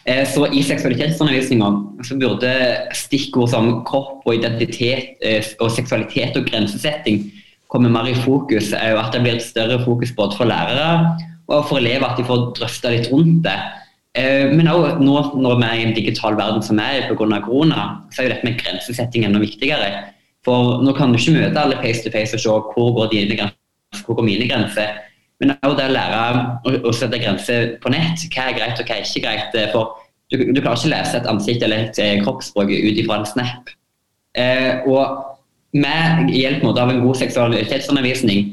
Eh, 0.10 0.26
så 0.28 0.50
I 0.50 0.66
seksualitetsundervisninga 0.66 1.70
burde 2.20 2.58
stikkord 2.98 3.54
som 3.54 3.72
kropp 3.88 4.26
og 4.26 4.36
identitet 4.36 5.22
eh, 5.22 5.46
og 5.62 5.72
seksualitet 5.78 6.42
og 6.42 6.50
grensesetting 6.50 7.24
kommer 7.76 7.92
mer 7.92 8.08
i 8.08 8.18
fokus, 8.18 8.72
er 8.74 8.94
jo 8.96 9.02
at 9.04 9.12
det 9.14 9.22
blir 9.26 9.38
et 9.38 9.44
større 9.44 9.82
fokus 9.84 10.14
både 10.16 10.38
for 10.40 10.48
lærere 10.48 10.90
og 11.52 11.68
for 11.70 11.78
elever, 11.78 12.08
at 12.08 12.18
de 12.18 12.26
får 12.26 12.54
drøfta 12.58 12.94
litt 12.94 13.12
rundt 13.12 13.44
det. 13.46 13.58
Eh, 14.16 14.48
men 14.56 14.70
òg 14.72 15.02
nå 15.04 15.16
når 15.44 15.60
vi 15.60 15.68
er 15.68 15.80
i 15.82 15.88
en 15.90 15.96
digital 15.96 16.38
verden 16.40 16.64
som 16.64 16.80
er 16.80 17.10
pga. 17.10 17.42
korona, 17.44 17.82
så 18.12 18.22
er 18.22 18.30
jo 18.30 18.34
dette 18.34 18.48
med 18.48 18.62
grensesetting 18.62 19.28
enda 19.28 19.42
viktigere. 19.44 19.92
For 20.46 20.82
nå 20.86 20.94
kan 20.96 21.12
du 21.12 21.20
ikke 21.20 21.36
møte 21.36 21.60
alle 21.60 21.82
face 21.84 22.06
to 22.06 22.14
face 22.14 22.38
og 22.38 22.42
se 22.42 22.50
hvor 22.50 22.96
går 22.96 23.12
dine 23.12 23.36
grenser, 23.36 24.06
hvor 24.06 24.16
går 24.16 24.30
mine 24.30 24.48
grenser. 24.48 25.04
Men 25.42 25.58
òg 25.68 25.76
det 25.76 25.90
å 25.90 25.94
lære 25.94 26.82
å, 26.88 26.92
sette 26.96 27.20
grenser 27.20 27.76
på 27.84 27.92
nett. 27.92 28.24
Hva 28.32 28.50
er 28.50 28.58
greit 28.58 28.80
og 28.80 28.88
hva 28.88 28.98
er 28.98 29.04
ikke 29.04 29.26
greit. 29.26 29.58
For 29.74 29.98
du, 30.32 30.38
du 30.56 30.62
klarer 30.62 30.80
ikke 30.80 30.90
å 30.90 30.94
lese 30.94 31.20
et 31.20 31.28
ansikt 31.30 31.66
eller 31.66 31.90
et 31.90 32.00
eh, 32.02 32.22
kroppsspråk 32.24 32.72
ut 32.72 33.02
ifra 33.02 33.20
en 33.20 33.28
snap. 33.28 33.74
Eh, 34.40 34.86
og 34.88 35.35
med 35.76 36.32
hjelp 36.32 36.64
av 36.72 36.90
en 36.90 37.04
god 37.04 37.20
seksualitetsundervisning 37.20 38.48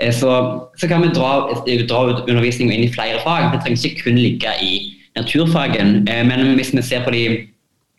eh, 0.00 0.14
så, 0.14 0.32
så, 0.78 0.88
kan 0.88 1.02
vi 1.02 1.12
dra, 1.14 1.50
dra 1.66 2.00
undervisningen 2.22 2.74
inn 2.74 2.86
i 2.86 2.94
flere 2.94 3.20
fag. 3.24 3.50
Det 3.52 3.62
trenger 3.64 3.90
ikke 3.90 4.08
kun 4.08 4.20
ligge 4.20 4.54
i 4.62 4.72
naturfagen. 5.18 6.02
Eh, 6.08 6.24
men 6.26 6.54
hvis 6.58 6.74
vi 6.76 6.84
ser 6.86 7.04
på 7.06 7.14
de, 7.14 7.24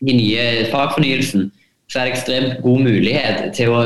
de 0.05 0.15
nye 0.15 0.49
fagfornyelsen, 0.71 1.49
så 1.89 1.99
er 1.99 2.05
det 2.05 2.17
ekstremt 2.19 2.59
god 2.61 2.83
mulighet 2.85 3.47
til 3.57 3.73
å 3.73 3.79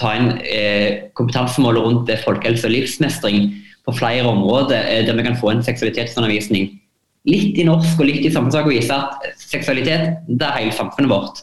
ta 0.00 0.14
inn 0.16 0.30
eh, 0.48 1.10
kompetansemål 1.18 1.82
rundt 1.84 2.12
folkehelse 2.24 2.66
og 2.66 2.74
livsmestring 2.74 3.50
på 3.86 3.94
flere 3.98 4.24
områder, 4.30 5.04
der 5.04 5.18
vi 5.18 5.26
kan 5.26 5.36
få 5.36 5.50
en 5.52 5.64
seksualitetsundervisning 5.66 6.70
litt 7.28 7.58
i 7.58 7.66
norsk 7.66 8.00
og 8.00 8.08
litt 8.08 8.24
i 8.26 8.30
samfunnsfag 8.32 8.66
å 8.66 8.72
vise 8.72 8.96
at 8.96 9.26
seksualitet 9.38 10.22
det 10.26 10.46
er 10.46 10.58
hele 10.58 10.74
samfunnet 10.74 11.10
vårt. 11.10 11.42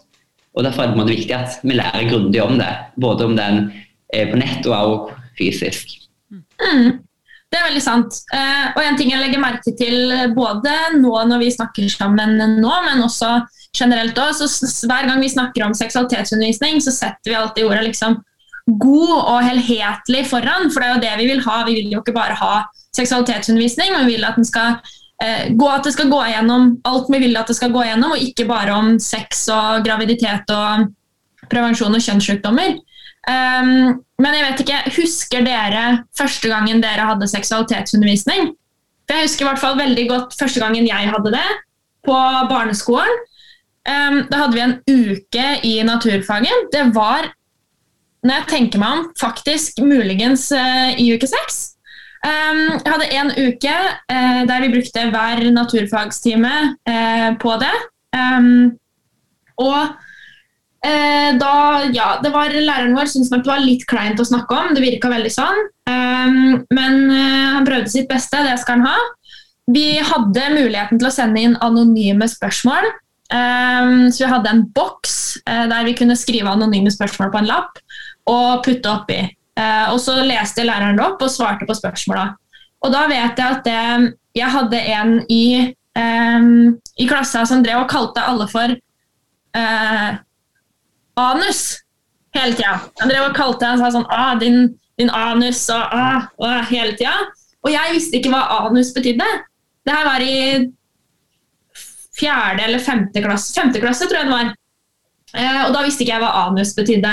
Og 0.60 0.66
Derfor 0.68 0.86
er 0.86 0.96
det 0.96 1.16
viktig 1.16 1.36
at 1.36 1.60
vi 1.64 1.78
lærer 1.80 2.10
grundig 2.10 2.42
om 2.44 2.58
det, 2.60 2.72
både 3.00 3.30
om 3.30 3.38
den 3.38 3.70
er 4.14 4.32
på 4.32 4.40
nett 4.42 4.66
og 4.68 4.76
også 4.76 5.22
fysisk. 5.40 5.96
Mm. 6.30 7.00
Det 7.50 7.58
er 7.58 7.66
veldig 7.66 7.82
sant. 7.82 8.18
Uh, 8.30 8.76
og 8.76 8.82
en 8.84 8.98
ting 9.00 9.14
jeg 9.14 9.22
legger 9.24 9.42
merke 9.42 9.72
til 9.80 10.12
både 10.36 10.74
nå 11.00 11.14
når 11.32 11.42
vi 11.42 11.54
snakker 11.56 11.88
sammen 11.90 12.36
nå, 12.60 12.74
men 12.86 13.06
også 13.06 13.40
generelt 13.78 14.18
så 14.36 14.48
Hver 14.90 15.08
gang 15.08 15.22
vi 15.22 15.30
snakker 15.30 15.66
om 15.66 15.76
seksualitetsundervisning, 15.78 16.82
så 16.82 16.92
setter 16.94 17.32
vi 17.32 17.38
alltid 17.38 17.70
ordet 17.70 17.86
liksom 17.88 18.20
god 18.78 19.16
og 19.18 19.44
helhetlig 19.46 20.26
foran. 20.30 20.70
For 20.70 20.82
det 20.82 20.90
er 20.90 20.94
jo 20.94 21.04
det 21.06 21.16
vi 21.22 21.28
vil 21.32 21.44
ha. 21.46 21.58
Vi 21.66 21.78
vil 21.80 21.94
jo 21.94 22.04
ikke 22.04 22.18
bare 22.18 22.38
ha 22.38 22.64
seksualitetsundervisning, 22.98 23.94
men 23.94 24.08
vi 24.10 24.18
vil 24.18 24.28
at, 24.28 24.38
den 24.38 24.48
skal, 24.48 24.80
gå, 25.20 25.66
at 25.68 25.84
det 25.84 25.92
skal 25.92 26.08
gå 26.12 26.20
igjennom 26.30 26.70
alt 26.88 27.10
vi 27.12 27.20
vil 27.26 27.36
at 27.36 27.50
det 27.52 27.58
skal 27.58 27.74
gå 27.74 27.82
igjennom, 27.84 28.14
og 28.16 28.22
ikke 28.24 28.46
bare 28.48 28.72
om 28.72 28.94
sex 29.04 29.48
og 29.52 29.84
graviditet 29.84 30.48
og 30.56 30.86
prevensjon 31.52 31.96
og 31.96 32.04
kjønnssykdommer. 32.04 32.78
Um, 33.28 34.00
men 34.20 34.36
jeg 34.36 34.46
vet 34.46 34.62
ikke, 34.64 34.78
husker 34.96 35.44
dere 35.46 35.84
første 36.18 36.52
gangen 36.52 36.82
dere 36.84 37.08
hadde 37.08 37.28
seksualitetsundervisning? 37.30 38.54
For 39.08 39.18
Jeg 39.18 39.28
husker 39.28 39.46
i 39.46 39.50
hvert 39.50 39.62
fall 39.62 39.80
veldig 39.80 40.06
godt 40.10 40.38
første 40.40 40.62
gangen 40.62 40.88
jeg 40.88 41.12
hadde 41.12 41.34
det, 41.34 41.50
på 42.08 42.16
barneskolen. 42.50 43.26
Um, 43.90 44.22
da 44.30 44.44
hadde 44.44 44.56
vi 44.56 44.64
en 44.64 44.78
uke 44.88 45.48
i 45.66 45.74
naturfaget. 45.84 46.70
Det 46.74 46.84
var, 46.96 47.32
når 48.24 48.42
jeg 48.42 48.50
tenker 48.54 48.82
meg 48.82 48.96
om, 48.96 49.08
faktisk 49.20 49.82
muligens 49.84 50.50
uh, 50.56 50.94
i 50.96 51.10
uke 51.16 51.28
seks. 51.30 51.79
Um, 52.20 52.62
jeg 52.76 52.92
hadde 52.92 53.14
en 53.16 53.30
uke 53.32 53.76
uh, 54.12 54.42
der 54.50 54.66
vi 54.66 54.74
brukte 54.74 55.08
hver 55.14 55.44
naturfagstime 55.56 56.54
uh, 56.90 57.32
på 57.40 57.56
det. 57.64 57.76
og 59.60 59.98
Eh, 60.80 61.36
da, 61.36 61.54
ja, 61.92 62.22
det 62.24 62.30
var 62.32 62.54
Læreren 62.56 62.94
vår 62.96 63.10
syntes 63.12 63.34
nok 63.34 63.42
det 63.44 63.52
var 63.52 63.64
litt 63.66 63.82
kleint 63.90 64.22
å 64.22 64.24
snakke 64.24 64.56
om, 64.56 64.70
det 64.72 64.84
virka 64.86 65.10
veldig 65.12 65.32
sånn. 65.34 65.58
Um, 65.92 66.62
men 66.72 67.10
han 67.12 67.68
prøvde 67.68 67.92
sitt 67.92 68.08
beste, 68.08 68.40
det 68.48 68.56
skal 68.62 68.80
han 68.80 68.88
ha. 68.88 69.02
Vi 69.70 70.00
hadde 70.00 70.46
muligheten 70.56 71.02
til 71.02 71.10
å 71.10 71.14
sende 71.14 71.44
inn 71.44 71.58
anonyme 71.66 72.30
spørsmål. 72.32 72.88
Um, 73.30 74.08
så 74.10 74.24
vi 74.24 74.32
hadde 74.32 74.54
en 74.56 74.64
boks 74.74 75.18
uh, 75.44 75.68
der 75.70 75.84
vi 75.86 75.98
kunne 76.00 76.18
skrive 76.18 76.50
anonyme 76.50 76.90
spørsmål 76.94 77.34
på 77.34 77.44
en 77.44 77.52
lapp 77.52 77.84
og 78.30 78.64
putte 78.66 78.90
oppi. 78.90 79.20
Uh, 79.60 79.92
og 79.92 80.00
så 80.00 80.16
leste 80.24 80.64
læreren 80.64 80.96
det 80.96 81.04
opp 81.04 81.24
og 81.26 81.32
svarte 81.34 81.68
på 81.68 81.76
spørsmåla. 81.76 82.30
Og 82.86 82.94
da 82.94 83.04
vet 83.12 83.40
jeg 83.40 83.58
at 83.58 83.66
det, 83.68 84.14
jeg 84.38 84.54
hadde 84.54 84.80
en 84.94 85.18
i, 85.28 85.44
um, 86.00 86.78
i 86.96 87.08
klassa 87.10 87.44
som 87.50 87.64
drev 87.66 87.84
og 87.84 87.92
kalte 87.92 88.24
alle 88.24 88.48
for 88.48 88.72
uh, 88.72 90.10
anus 91.20 91.64
hele 92.38 92.56
tida. 92.56 92.78
Han 93.02 93.12
drev 93.12 93.28
og 93.28 93.36
kalte 93.38 93.68
han 93.68 93.82
sa 93.82 93.92
sånn 93.94 94.08
ah, 94.14 94.34
din, 94.40 94.70
din 95.00 95.12
anus 95.12 95.66
og 95.74 95.96
ah, 95.96 96.30
ah, 96.46 96.62
hele 96.70 96.96
tida. 96.96 97.16
Og 97.66 97.74
jeg 97.74 97.96
visste 97.98 98.20
ikke 98.20 98.32
hva 98.32 98.46
anus 98.64 98.94
betydde. 98.96 99.28
Det 99.84 99.96
her 99.96 100.08
var 100.08 100.24
i 100.24 100.38
fjerde 102.20 102.64
eller 102.66 102.84
femte 102.84 103.24
klasse. 103.24 103.52
Femte 103.56 103.82
klasse, 103.84 104.08
tror 104.08 104.22
jeg 104.22 104.30
det 104.30 104.36
var. 104.36 104.54
Eh, 105.36 105.62
og 105.66 105.74
da 105.76 105.84
visste 105.84 106.06
ikke 106.06 106.16
jeg 106.16 106.24
hva 106.24 106.32
anus 106.46 106.72
betydde. 106.78 107.12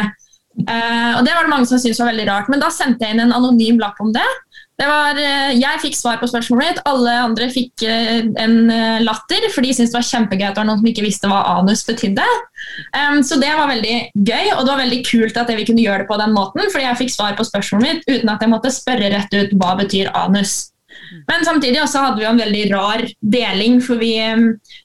Eh, 0.56 1.12
og 1.18 1.22
det 1.26 1.34
var 1.36 1.46
det 1.46 1.52
mange 1.52 1.68
som 1.68 1.80
syntes 1.80 2.00
var 2.00 2.12
veldig 2.12 2.26
rart. 2.30 2.50
Men 2.52 2.62
da 2.62 2.72
sendte 2.72 3.04
jeg 3.04 3.16
inn 3.16 3.24
en 3.26 3.36
anonym 3.36 3.80
lapp 3.82 4.00
om 4.02 4.12
det. 4.14 4.26
Var, 4.76 5.16
uh, 5.16 5.52
jeg 5.56 5.80
fikk 5.80 5.94
svar 5.96 6.18
på 6.20 6.26
spørsmålet 6.28 6.66
mitt, 6.66 6.80
alle 6.84 7.12
andre 7.24 7.46
fikk 7.48 7.80
uh, 7.88 8.26
en 8.42 8.56
latter, 9.06 9.46
for 9.54 9.64
de 9.64 9.70
syntes 9.72 9.94
det 9.94 9.96
var 9.96 10.04
kjempegøy 10.04 10.44
at 10.44 10.52
det 10.52 10.60
var 10.60 10.68
noen 10.68 10.82
som 10.82 10.90
ikke 10.90 11.06
visste 11.06 11.30
hva 11.32 11.38
anus 11.54 11.86
betydde. 11.88 12.26
Um, 12.92 13.22
så 13.24 13.40
det 13.40 13.54
var 13.56 13.72
veldig 13.72 13.96
gøy, 14.12 14.52
og 14.52 14.60
det 14.60 14.68
var 14.74 14.82
veldig 14.82 15.00
kult 15.08 15.40
at 15.40 15.54
vi 15.56 15.64
kunne 15.64 15.80
gjøre 15.80 16.04
det 16.04 16.10
på 16.10 16.20
den 16.20 16.36
måten, 16.36 16.68
fordi 16.68 16.84
jeg 16.84 17.00
fikk 17.00 17.14
svar 17.14 17.38
på 17.38 17.48
spørsmålet 17.48 17.88
mitt 17.88 18.18
uten 18.18 18.34
at 18.34 18.44
jeg 18.44 18.52
måtte 18.52 18.74
spørre 18.76 19.12
rett 19.16 19.38
ut 19.40 19.56
hva 19.56 19.72
betyr 19.80 20.12
anus. 20.12 20.58
Men 21.30 21.46
samtidig 21.46 21.80
også 21.82 22.04
hadde 22.04 22.20
vi 22.20 22.28
en 22.28 22.42
veldig 22.42 22.64
rar 22.72 23.06
deling, 23.22 23.80
for 23.84 24.00
vi 24.02 24.12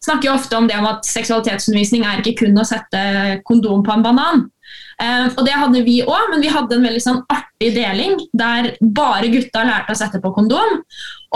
snakker 0.03 0.30
jo 0.30 0.38
ofte 0.38 0.58
om 0.58 0.70
det 0.70 0.77
om 0.80 0.89
at 0.89 1.08
seksualitetsundervisning 1.10 2.06
er 2.08 2.22
ikke 2.22 2.46
kun 2.46 2.62
å 2.62 2.68
sette 2.68 3.03
kondom 3.48 3.86
på 3.86 3.96
en 3.96 4.06
banan. 4.06 4.50
Uh, 5.01 5.32
og 5.34 5.41
det 5.48 5.56
hadde 5.58 5.82
vi 5.86 5.98
òg, 6.06 6.27
men 6.30 6.44
vi 6.44 6.51
hadde 6.51 6.77
en 6.77 6.86
veldig 6.86 7.01
sånn 7.01 7.22
artig 7.34 7.72
deling 7.74 8.20
der 8.38 8.75
bare 8.80 9.32
gutta 9.34 9.63
lærte 9.65 9.96
å 9.96 9.98
sette 9.98 10.22
på 10.22 10.30
kondom, 10.36 10.77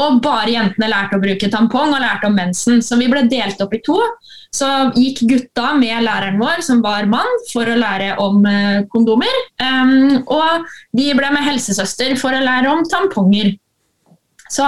og 0.01 0.19
bare 0.21 0.53
jentene 0.53 0.89
lærte 0.91 1.17
å 1.17 1.23
bruke 1.23 1.49
tampong 1.49 1.95
og 1.95 2.03
lærte 2.03 2.29
om 2.29 2.37
mensen. 2.37 2.83
Så 2.85 2.99
vi 2.99 3.09
ble 3.09 3.23
delt 3.31 3.61
opp 3.63 3.73
i 3.73 3.81
to. 3.85 3.97
Så 4.53 4.69
gikk 4.95 5.23
gutta 5.27 5.73
med 5.79 6.05
læreren 6.05 6.37
vår, 6.39 6.61
som 6.67 6.83
var 6.85 7.09
mann, 7.09 7.31
for 7.51 7.67
å 7.67 7.79
lære 7.79 8.13
om 8.21 8.45
uh, 8.45 8.85
kondomer. 8.93 9.41
Um, 9.57 10.21
og 10.21 10.69
vi 10.95 11.09
ble 11.17 11.33
med 11.33 11.47
helsesøster 11.47 12.13
for 12.21 12.37
å 12.37 12.43
lære 12.45 12.69
om 12.69 12.85
tamponger. 12.91 13.55
Så 14.51 14.65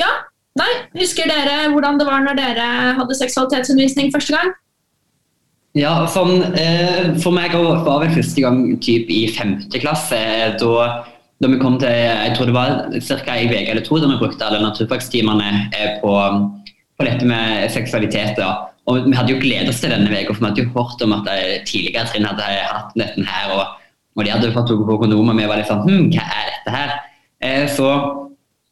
ja, 0.00 0.10
nei, 0.58 0.72
husker 0.98 1.30
dere 1.30 1.70
hvordan 1.72 1.98
det 2.00 2.08
var 2.08 2.24
når 2.24 2.38
dere 2.38 2.66
hadde 2.98 3.18
seksualitetsundervisning 3.18 4.12
første 4.14 4.36
gang? 4.36 4.52
Ja, 5.78 6.02
sånn, 6.10 6.42
eh, 6.52 7.14
For 7.22 7.32
meg 7.32 7.54
var 7.56 8.04
det 8.04 8.12
første 8.12 8.44
gang 8.44 8.64
typ 8.84 9.08
i 9.08 9.24
femte 9.32 9.80
klasse. 9.80 10.18
Da, 10.60 10.88
da, 11.40 11.48
vi 11.48 11.60
kom 11.62 11.78
til 11.80 11.88
jeg 11.88 12.34
tror 12.36 12.50
det 12.50 12.56
var 12.56 12.74
ca. 12.92 13.36
en 13.38 13.48
uke 13.48 13.62
eller 13.62 13.86
to 13.86 14.00
da 14.02 14.10
vi 14.10 14.18
brukte 14.20 14.44
alle 14.44 14.60
naturfagstimene 14.60 15.70
eh, 15.72 15.94
på, 16.02 16.12
på, 16.98 17.06
dette 17.08 17.24
med 17.24 17.70
seksualitet. 17.72 18.36
Da. 18.36 18.68
Og 18.84 19.08
Vi 19.08 19.16
hadde 19.16 19.32
jo 19.32 19.40
gledet 19.40 19.72
oss 19.72 19.80
til 19.80 19.94
denne 19.94 20.12
uka, 20.12 20.34
for 20.34 20.42
vi 20.42 20.50
hadde 20.50 20.66
jo 20.66 20.74
hørt 20.76 21.06
om 21.06 21.16
at 21.16 21.32
tidligere 21.64 22.04
trinn 22.10 22.28
hadde 22.28 22.50
hatt 22.68 22.92
dette 22.98 23.24
her. 23.24 23.56
Og, 23.56 23.80
og 24.12 24.26
de 24.26 24.34
hadde 24.34 24.52
fått 24.52 24.68
tatt 24.68 24.84
på 24.90 25.00
kondom, 25.00 25.32
og 25.32 25.40
vi 25.40 25.48
var 25.48 25.56
litt 25.62 25.72
sånn 25.72 25.86
Hm, 25.88 26.10
hva 26.12 26.28
er 26.36 26.52
dette 26.52 26.76
her? 26.76 26.94
Eh, 27.42 27.64
så 27.72 27.88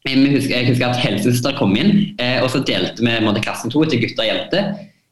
jeg 0.09 0.31
husker, 0.33 0.55
jeg 0.55 0.69
husker 0.71 0.87
at 0.89 1.03
helsesøster 1.03 1.59
kom 1.59 1.75
inn, 1.77 2.15
eh, 2.23 2.39
og 2.41 2.49
så 2.53 2.63
delte 2.65 3.05
vi 3.05 3.43
klassen 3.45 3.73
to 3.73 3.85
til 3.85 4.01
gutter 4.01 4.25
og 4.25 4.31
jenter. 4.31 4.71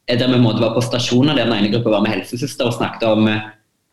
Eh, 0.09 0.17
der 0.17 0.31
vi 0.31 0.41
måtte 0.41 0.63
var 0.63 0.73
på 0.73 0.81
stasjoner 0.81 1.35
der 1.37 1.45
den 1.45 1.57
ene 1.59 1.71
gruppa 1.73 1.93
var 1.93 2.01
med 2.01 2.15
helsesøster 2.15 2.65
og 2.65 2.73
snakket 2.73 3.05
om 3.05 3.27
eh, 3.29 3.41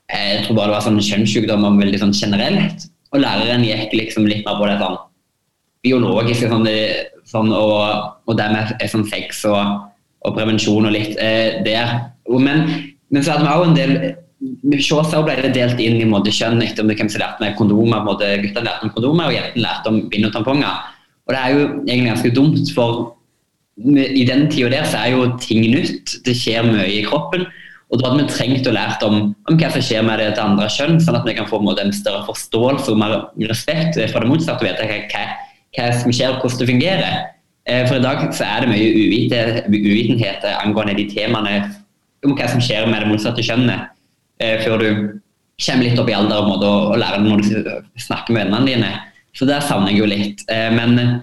jeg 0.06 0.44
tror 0.46 0.56
bare 0.56 0.70
det 0.70 0.76
var 0.76 0.86
sånn 0.86 1.02
kjønnssykdommer 1.02 1.76
veldig 1.82 2.00
sånn 2.00 2.14
generelt. 2.16 2.86
Og 3.12 3.20
læreren 3.20 3.64
gikk 3.66 3.92
liksom 3.92 4.26
litt 4.28 4.46
mer 4.46 4.58
på 4.60 4.68
det 4.70 4.78
sånn 4.80 4.98
biologiske 5.86 6.50
sånn, 6.50 6.66
sånn, 7.28 7.52
og, 7.54 8.12
og 8.26 8.38
det 8.38 8.46
med 8.54 8.86
sånn 8.90 9.06
sex 9.06 9.44
og, 9.50 9.60
og, 10.24 10.32
prevensjon 10.34 10.88
og 10.88 10.94
litt 10.94 11.18
eh, 11.22 11.60
der. 11.66 11.98
Men, 12.26 12.64
men, 13.10 13.22
så 13.22 13.34
hadde 13.36 13.46
vi 13.46 13.52
òg 13.52 13.66
en 13.66 13.76
del 13.76 13.96
hos 14.36 15.14
ble 15.24 15.36
det 15.40 15.52
delt 15.56 15.80
inn 15.80 16.00
i 16.00 16.08
måte 16.08 16.32
kjønn 16.34 16.60
etter 16.64 16.84
om 16.84 16.92
hvem 16.92 17.08
som 17.08 17.22
lærte 17.22 17.42
med 17.42 17.56
kondomer. 17.58 18.04
Måte, 18.04 18.28
guttene 18.42 18.68
lærte 18.68 18.88
om 18.88 18.94
kondomer, 18.94 19.30
og 19.30 19.36
jentene 19.36 19.64
lærte 19.64 19.92
om 19.92 20.00
bind 20.12 20.28
og 20.28 20.34
tamponger. 20.34 20.82
Og 21.26 21.34
det 21.34 21.42
er 21.42 21.54
jo 21.54 21.62
egentlig 21.86 22.10
ganske 22.12 22.34
dumt, 22.36 22.72
for 22.76 23.14
i 23.76 24.24
den 24.28 24.46
tida 24.52 24.70
der 24.72 24.88
så 24.88 25.04
er 25.04 25.14
jo 25.14 25.30
ting 25.40 25.64
nytt. 25.72 26.18
Det 26.24 26.36
skjer 26.36 26.66
mye 26.68 26.88
i 26.88 27.04
kroppen. 27.06 27.46
Og 27.86 28.00
da 28.00 28.08
hadde 28.08 28.24
vi 28.24 28.32
trengt 28.32 28.66
å 28.66 28.74
lære 28.74 29.06
om, 29.06 29.18
om 29.46 29.58
hva 29.60 29.68
som 29.70 29.84
skjer 29.84 30.02
med 30.02 30.18
det 30.18 30.32
til 30.34 30.42
andre 30.42 30.66
kjønn, 30.74 30.98
sånn 31.02 31.18
at 31.20 31.26
vi 31.28 31.36
kan 31.38 31.46
få 31.46 31.60
en, 31.62 31.70
en 31.84 31.94
større 31.94 32.24
forståelse 32.26 32.90
og 32.92 32.98
mer 32.98 33.14
respekt 33.46 34.00
for 34.10 34.24
det 34.24 34.30
motsatte 34.30 34.64
og 34.64 34.66
vite 34.66 34.88
hva, 34.90 35.24
hva, 35.76 35.90
som 36.00 36.14
skjer 36.14 36.34
og 36.34 36.42
hvordan 36.42 36.62
det 36.62 36.68
fungerer. 36.72 37.18
Eh, 37.66 37.84
for 37.86 38.00
i 38.00 38.02
dag 38.02 38.24
så 38.34 38.48
er 38.48 38.64
det 38.64 38.72
mye 38.72 38.90
uvite, 38.90 39.42
uvitenhet 39.70 40.48
angående 40.56 40.96
de 40.98 41.06
temaene 41.12 41.60
om 42.26 42.34
hva 42.34 42.50
som 42.50 42.62
skjer 42.64 42.88
med 42.90 43.04
det 43.04 43.12
motsatte 43.12 43.44
kjønnet, 43.46 43.92
eh, 44.42 44.58
før 44.64 44.82
du 44.82 44.88
kommer 45.56 45.86
litt 45.86 46.00
opp 46.00 46.10
i 46.12 46.16
alder 46.16 46.50
og, 46.50 46.64
og 46.66 46.98
lærer 47.00 47.22
det 47.22 47.30
når 47.30 47.44
du 47.46 48.02
snakker 48.02 48.36
med 48.36 48.46
vennene 48.46 48.68
dine. 48.68 48.92
Så 49.36 49.48
der 49.48 49.64
savner 49.64 49.92
jeg 49.92 50.02
jo 50.02 50.10
litt. 50.10 50.44
Eh, 50.52 50.68
men 50.74 51.22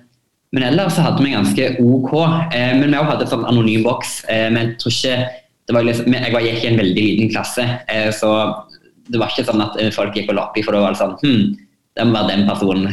men 0.54 0.68
ellers 0.68 0.94
så 0.96 1.02
hadde 1.08 1.24
vi 1.26 1.34
ganske 1.34 1.70
OK. 1.82 2.12
Eh, 2.54 2.76
men 2.78 2.92
vi 2.92 2.98
også 3.00 3.16
hadde 3.16 3.30
sånn 3.32 3.48
anonym 3.50 3.86
boks. 3.88 4.20
Eh, 4.30 4.50
men 4.54 4.68
jeg 4.68 4.76
tror 4.84 4.94
ikke 4.94 5.16
det 5.64 5.76
var 5.78 5.86
liksom, 5.88 6.14
Jeg 6.14 6.46
gikk 6.46 6.64
i 6.66 6.70
en 6.70 6.82
veldig 6.82 7.04
liten 7.08 7.30
klasse, 7.32 7.66
eh, 7.90 8.10
så 8.14 8.30
det 9.08 9.20
var 9.20 9.32
ikke 9.32 9.46
sånn 9.48 9.64
at 9.64 9.78
eh, 9.80 9.94
folk 9.96 10.16
gikk 10.16 10.30
og 10.34 10.38
la 10.38 10.50
i, 10.54 10.64
for 10.66 10.76
det 10.76 10.84
var 10.84 10.98
sånn 11.00 11.16
Hm, 11.24 11.56
det 11.96 12.06
må 12.06 12.18
være 12.18 12.34
den 12.34 12.46
personen. 12.50 12.86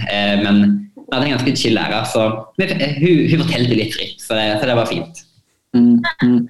Men 0.44 0.62
vi 0.94 1.04
hadde 1.10 1.26
en 1.26 1.34
ganske 1.34 1.54
chill 1.58 1.74
lærer, 1.76 2.04
så 2.08 2.26
hun, 2.60 2.72
hun, 3.00 3.42
fortalte 3.42 3.78
litt 3.78 3.94
fritt, 3.96 4.20
så 4.22 4.36
det, 4.38 4.46
så 4.60 4.68
det 4.68 4.76
var 4.78 4.88
fint. 4.88 5.22
Mm, 5.76 5.96
mm. 6.22 6.40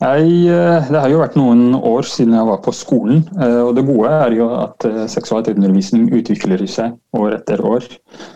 Jeg, 0.00 0.28
eh, 0.48 0.86
det 0.88 0.96
har 0.96 1.10
jo 1.12 1.18
vært 1.20 1.34
noen 1.36 1.74
år 1.76 2.06
siden 2.08 2.32
jeg 2.32 2.48
var 2.48 2.62
på 2.64 2.72
skolen. 2.72 3.18
Eh, 3.36 3.58
og 3.66 3.74
Det 3.76 3.84
gode 3.84 4.12
er 4.16 4.32
jo 4.32 4.46
at 4.56 4.86
eh, 4.88 5.02
seksualitetsundervisning 5.12 6.06
utvikler 6.16 6.64
seg 6.64 6.96
år 7.20 7.36
etter 7.36 7.60
år. 7.60 7.84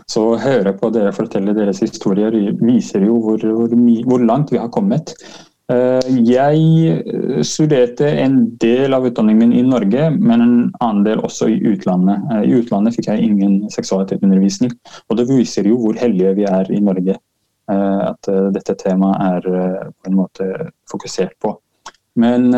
Så 0.04 0.26
å 0.34 0.36
høre 0.36 0.74
på 0.76 0.92
dere 0.92 1.14
fortelle 1.16 1.56
deres 1.56 1.80
historier 1.80 2.36
viser 2.60 3.08
jo 3.08 3.16
hvor, 3.24 3.40
hvor, 3.40 3.72
hvor 3.72 4.28
langt 4.28 4.52
vi 4.52 4.60
har 4.60 4.68
kommet. 4.68 5.16
Jeg 5.64 7.44
studerte 7.48 8.10
en 8.20 8.34
del 8.60 8.92
av 8.92 9.06
utdanningen 9.08 9.46
min 9.46 9.54
i 9.56 9.62
Norge, 9.64 10.10
men 10.12 10.42
en 10.44 10.56
annen 10.84 11.06
del 11.06 11.22
også 11.24 11.48
i 11.48 11.56
utlandet. 11.70 12.20
I 12.44 12.58
utlandet 12.58 12.98
fikk 12.98 13.08
jeg 13.08 13.24
ingen 13.24 13.62
seksualitetsundervisning. 13.72 14.74
Og 15.08 15.16
det 15.16 15.24
viser 15.30 15.64
jo 15.64 15.78
hvor 15.80 15.96
heldige 15.96 16.34
vi 16.36 16.44
er 16.44 16.68
i 16.68 16.82
Norge. 16.84 17.16
At 17.70 18.28
dette 18.54 18.74
temaet 18.80 19.20
er 19.24 19.90
på 19.90 20.10
en 20.10 20.16
måte 20.18 20.48
fokusert 20.90 21.32
på. 21.40 21.54
Men 22.20 22.50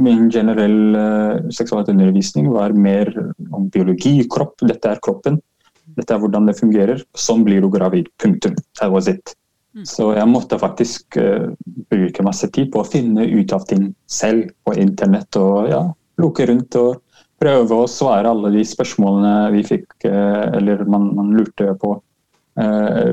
min 0.00 0.30
generell 0.32 0.96
seksualundervisning 1.54 2.48
var 2.50 2.72
mer 2.72 3.10
om 3.52 3.68
biologi, 3.70 4.16
kropp. 4.30 4.64
Dette 4.66 4.90
er 4.90 5.02
kroppen. 5.04 5.36
Dette 5.94 6.16
er 6.16 6.22
hvordan 6.22 6.48
det 6.48 6.56
fungerer. 6.58 7.04
Sånn 7.14 7.44
blir 7.46 7.62
du 7.62 7.68
gravid. 7.70 8.08
Punktum. 8.18 8.56
That 8.80 8.90
was 8.90 9.10
it. 9.12 9.36
Mm. 9.74 9.84
Så 9.86 10.08
jeg 10.16 10.30
måtte 10.30 10.58
faktisk 10.58 11.18
bruke 11.90 12.26
masse 12.26 12.48
tid 12.54 12.72
på 12.72 12.82
å 12.82 12.88
finne 12.88 13.26
ut 13.26 13.54
av 13.54 13.68
ting 13.70 13.92
selv 14.10 14.50
på 14.66 14.74
internett. 14.80 15.36
Og 15.38 15.70
ja, 15.70 15.84
luke 16.22 16.46
rundt 16.46 16.76
og 16.78 17.00
prøve 17.42 17.80
å 17.82 17.90
svare 17.90 18.30
alle 18.30 18.52
de 18.54 18.62
spørsmålene 18.66 19.50
vi 19.54 19.64
fikk, 19.66 20.06
eller 20.06 20.84
man, 20.88 21.10
man, 21.16 21.32
lurte 21.36 21.74
på 21.80 21.96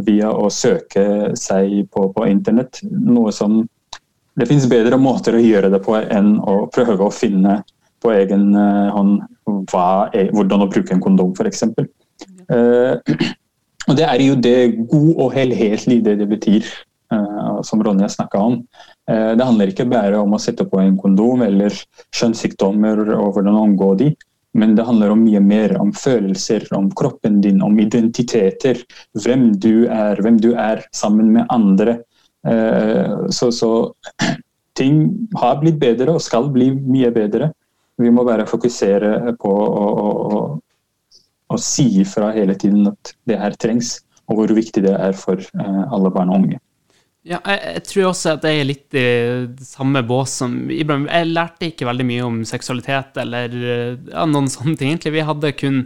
via 0.06 0.28
å 0.30 0.52
søke 0.54 1.32
seg 1.34 1.88
på, 1.90 2.04
på 2.14 2.26
internett. 2.30 2.84
Noe 2.86 3.32
som 3.34 3.64
Det 4.38 4.46
finnes 4.46 4.68
bedre 4.70 5.00
måter 5.02 5.34
å 5.34 5.42
gjøre 5.42 5.72
det 5.74 5.80
på 5.82 5.96
enn 5.98 6.36
å 6.46 6.68
prøve 6.70 7.08
å 7.08 7.14
finne 7.14 7.56
på 8.02 8.12
egen 8.14 8.54
hånd 8.54 9.24
hva, 9.72 10.10
hvordan 10.32 10.66
å 10.66 10.70
bruke 10.72 10.96
en 10.96 11.04
kondom, 11.04 11.34
f.eks. 11.36 11.64
Eh, 12.52 12.96
og 13.90 13.98
Det 13.98 14.08
er 14.08 14.24
jo 14.24 14.38
det 14.40 14.58
god 14.92 15.12
og 15.18 15.36
helhetlig 15.36 16.02
det 16.06 16.18
det 16.22 16.30
betyr, 16.30 16.68
eh, 17.14 17.54
som 17.68 17.84
Ronja 17.84 18.10
snakka 18.12 18.42
om. 18.42 18.60
Eh, 19.10 19.32
det 19.38 19.48
handler 19.48 19.72
ikke 19.72 19.90
bare 19.90 20.20
om 20.22 20.36
å 20.36 20.42
sette 20.42 20.68
på 20.70 20.82
en 20.82 20.98
kondom 21.00 21.44
eller 21.46 21.76
kjønnssykdommer 22.16 23.06
og 23.18 23.34
hvordan 23.36 23.62
omgå 23.66 23.94
de, 24.04 24.12
men 24.58 24.76
det 24.76 24.86
handler 24.88 25.14
om 25.14 25.24
mye 25.24 25.40
mer. 25.44 25.78
Om 25.80 25.94
følelser, 25.96 26.68
om 26.76 26.90
kroppen 26.98 27.42
din, 27.44 27.62
om 27.64 27.80
identiteter. 27.80 28.82
Hvem 29.24 29.52
du 29.60 29.88
er, 29.88 30.22
hvem 30.22 30.40
du 30.42 30.52
er 30.54 30.84
sammen 30.96 31.32
med 31.36 31.48
andre. 31.50 32.02
Så, 33.32 33.52
så 33.54 33.72
ting 34.80 35.04
har 35.40 35.60
blitt 35.62 35.80
bedre 35.80 36.18
og 36.18 36.24
skal 36.26 36.50
bli 36.52 36.72
mye 36.76 37.12
bedre. 37.16 37.52
Vi 38.02 38.10
må 38.10 38.26
bare 38.26 38.48
fokusere 38.50 39.36
på 39.40 39.52
å, 39.52 39.86
å, 40.38 40.42
og 41.52 41.62
si 41.62 41.86
ifra 42.02 42.32
hele 42.36 42.56
tiden 42.58 42.90
at 42.90 43.14
det 43.30 43.40
her 43.40 43.56
trengs, 43.62 44.00
og 44.30 44.40
hvor 44.40 44.54
viktig 44.56 44.84
det 44.86 44.96
er 44.96 45.16
for 45.18 45.42
uh, 45.60 45.84
alle 45.92 46.12
barn 46.14 46.32
og 46.32 46.42
unge. 46.42 46.62
Ja, 47.22 47.38
jeg, 47.46 47.60
jeg, 47.62 47.84
tror 47.86 48.08
også 48.10 48.32
at 48.34 48.46
jeg 48.48 48.60
er 48.60 48.66
litt 48.66 48.98
i 48.98 49.06
samme 49.66 50.02
bås 50.08 50.40
som 50.42 50.56
Ibrahim. 50.74 51.06
Jeg 51.06 51.30
lærte 51.30 51.70
ikke 51.70 51.86
veldig 51.86 52.08
mye 52.10 52.24
om 52.26 52.40
seksualitet 52.50 53.20
eller 53.22 53.54
ja, 53.54 54.26
noen 54.26 54.50
sånne 54.50 54.74
ting, 54.80 54.94
egentlig. 54.94 55.14
Vi 55.20 55.28
hadde 55.28 55.54
kun 55.60 55.84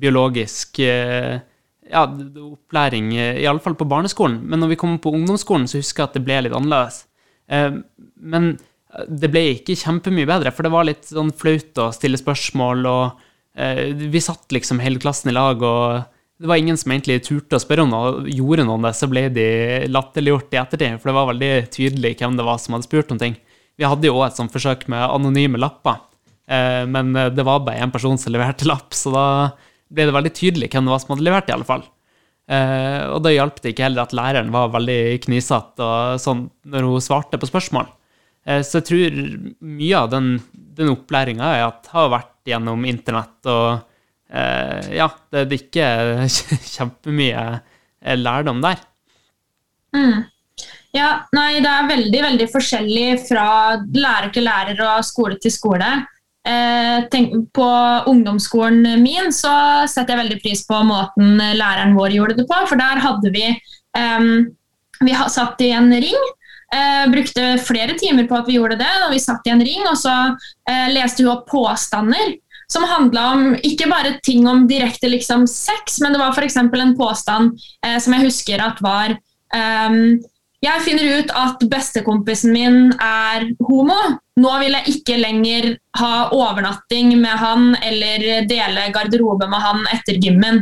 biologisk 0.00 0.80
uh, 0.80 1.36
ja, 1.90 2.06
opplæring, 2.06 3.12
i 3.12 3.44
alle 3.50 3.60
fall 3.60 3.76
på 3.76 3.88
barneskolen. 3.90 4.40
Men 4.48 4.64
når 4.64 4.72
vi 4.72 4.80
kom 4.80 4.96
på 5.02 5.12
ungdomsskolen, 5.18 5.68
så 5.68 5.82
husker 5.82 6.06
jeg 6.06 6.12
at 6.12 6.16
det 6.16 6.24
ble 6.24 6.42
litt 6.46 6.56
annerledes. 6.56 7.02
Men 7.50 8.52
det 9.10 9.28
ble 9.34 9.42
ikke 9.56 9.76
kjempemye 9.76 10.28
bedre, 10.30 10.52
for 10.54 10.64
det 10.64 10.72
var 10.72 10.86
litt 10.86 11.10
sånn 11.10 11.34
flaut 11.36 11.82
å 11.82 11.90
stille 11.92 12.20
spørsmål 12.20 12.88
og 12.88 13.26
Eh, 13.54 13.94
vi 13.94 14.20
satt 14.20 14.52
liksom 14.52 14.80
hele 14.80 15.00
klassen 15.02 15.30
i 15.30 15.34
lag, 15.34 15.62
og 15.62 16.02
det 16.40 16.48
var 16.48 16.56
ingen 16.56 16.78
som 16.80 16.92
egentlig 16.92 17.20
turte 17.26 17.58
å 17.58 17.62
spørre 17.62 17.84
om 17.84 17.90
noe. 17.92 18.12
Gjorde 18.32 18.64
noen 18.64 18.86
det, 18.86 18.94
så 18.96 19.08
ble 19.10 19.26
de 19.34 19.46
latterliggjort 19.92 20.54
i 20.56 20.60
ettertid, 20.62 20.96
for 21.00 21.10
det 21.10 21.16
var 21.18 21.28
veldig 21.34 21.52
tydelig 21.74 22.14
hvem 22.16 22.38
det 22.38 22.46
var 22.46 22.60
som 22.62 22.76
hadde 22.76 22.88
spurt 22.88 23.12
om 23.12 23.20
ting. 23.20 23.36
Vi 23.80 23.88
hadde 23.88 24.08
jo 24.08 24.16
òg 24.16 24.30
et 24.30 24.40
sånt 24.40 24.54
forsøk 24.54 24.86
med 24.92 25.04
anonyme 25.04 25.60
lapper, 25.60 26.00
eh, 26.48 26.82
men 26.88 27.12
det 27.12 27.44
var 27.44 27.62
bare 27.66 27.84
én 27.84 27.92
person 27.92 28.16
som 28.20 28.32
leverte 28.34 28.68
lapp, 28.68 28.96
så 28.96 29.12
da 29.12 29.26
ble 29.92 30.08
det 30.08 30.16
veldig 30.16 30.34
tydelig 30.36 30.70
hvem 30.72 30.88
det 30.88 30.94
var 30.94 31.04
som 31.04 31.14
hadde 31.14 31.28
levert, 31.28 31.52
i 31.52 31.56
alle 31.58 31.68
fall. 31.68 31.84
Eh, 32.50 33.02
og 33.12 33.20
da 33.26 33.34
hjalp 33.34 33.60
det 33.60 33.74
ikke 33.74 33.86
heller 33.90 34.08
at 34.08 34.16
læreren 34.16 34.54
var 34.54 34.72
veldig 34.72 35.00
knisete 35.26 35.92
sånn 36.24 36.46
når 36.72 36.88
hun 36.88 37.04
svarte 37.04 37.38
på 37.40 37.50
spørsmål. 37.50 37.90
Så 38.64 38.78
jeg 38.78 38.84
tror 38.88 39.16
mye 39.60 39.98
av 39.98 40.06
den, 40.14 40.30
den 40.56 40.88
opplæringa 40.94 41.50
har 41.92 42.06
vært 42.10 42.30
gjennom 42.48 42.86
internett, 42.88 43.36
og 43.44 43.66
eh, 43.74 43.82
ja, 44.30 45.08
det 45.32 45.42
er 45.42 45.56
ikke 45.56 45.88
kjempemye 46.76 47.44
eh, 47.58 48.18
lærdom 48.18 48.62
der. 48.64 48.82
Mm. 49.96 50.22
Ja, 50.94 51.10
nei, 51.34 51.60
det 51.62 51.70
er 51.70 51.90
veldig, 51.90 52.22
veldig 52.24 52.46
forskjellig 52.50 53.10
fra 53.28 53.44
lærer 53.94 54.32
til 54.34 54.46
lærer 54.46 54.80
og 54.88 55.04
skole 55.06 55.38
til 55.42 55.54
skole. 55.54 55.90
Eh, 56.40 57.04
tenk, 57.12 57.34
på 57.54 57.68
ungdomsskolen 58.10 58.96
min 59.02 59.28
så 59.34 59.84
setter 59.90 60.16
jeg 60.16 60.22
veldig 60.22 60.38
pris 60.40 60.62
på 60.66 60.78
måten 60.88 61.36
læreren 61.36 61.94
vår 61.98 62.16
gjorde 62.16 62.38
det 62.40 62.46
på. 62.48 62.58
For 62.70 62.80
der 62.80 63.02
hadde 63.04 63.34
vi 63.34 63.46
eh, 63.50 64.28
Vi 65.00 65.16
satt 65.32 65.62
i 65.64 65.70
en 65.72 65.90
ring. 65.92 66.28
Eh, 66.74 67.06
brukte 67.10 67.56
flere 67.66 67.96
timer 67.98 68.26
på 68.30 68.36
at 68.38 68.48
vi 68.50 68.58
gjorde 68.58 68.78
det. 68.82 68.92
og 69.06 69.14
Vi 69.14 69.22
satt 69.22 69.46
i 69.46 69.54
en 69.54 69.62
ring, 69.62 69.86
og 69.90 69.98
så 69.98 70.16
eh, 70.70 70.90
leste 70.94 71.24
hun 71.24 71.34
opp 71.36 71.46
påstander 71.50 72.34
som 72.70 72.86
handla 72.86 73.26
om 73.34 73.46
ikke 73.66 73.88
bare 73.90 74.16
ting 74.22 74.48
om 74.48 74.66
direkte 74.70 75.10
liksom, 75.10 75.46
sex, 75.50 76.00
men 76.00 76.14
det 76.14 76.20
var 76.22 76.34
f.eks. 76.36 76.56
en 76.56 76.96
påstand 76.98 77.56
eh, 77.86 77.98
som 77.98 78.14
jeg 78.14 78.28
husker 78.28 78.62
at 78.62 78.82
var 78.84 79.16
um, 79.54 80.20
Jeg 80.60 80.84
finner 80.84 81.06
ut 81.18 81.30
at 81.32 81.62
bestekompisen 81.72 82.52
min 82.52 82.90
er 83.00 83.46
homo. 83.64 83.96
Nå 84.40 84.50
vil 84.60 84.76
jeg 84.76 84.92
ikke 84.98 85.16
lenger 85.16 85.70
ha 85.96 86.28
overnatting 86.36 87.14
med 87.16 87.32
han 87.40 87.70
eller 87.80 88.44
dele 88.48 88.90
garderobe 88.92 89.48
med 89.48 89.64
han 89.64 89.86
etter 89.94 90.20
gymmen. 90.20 90.60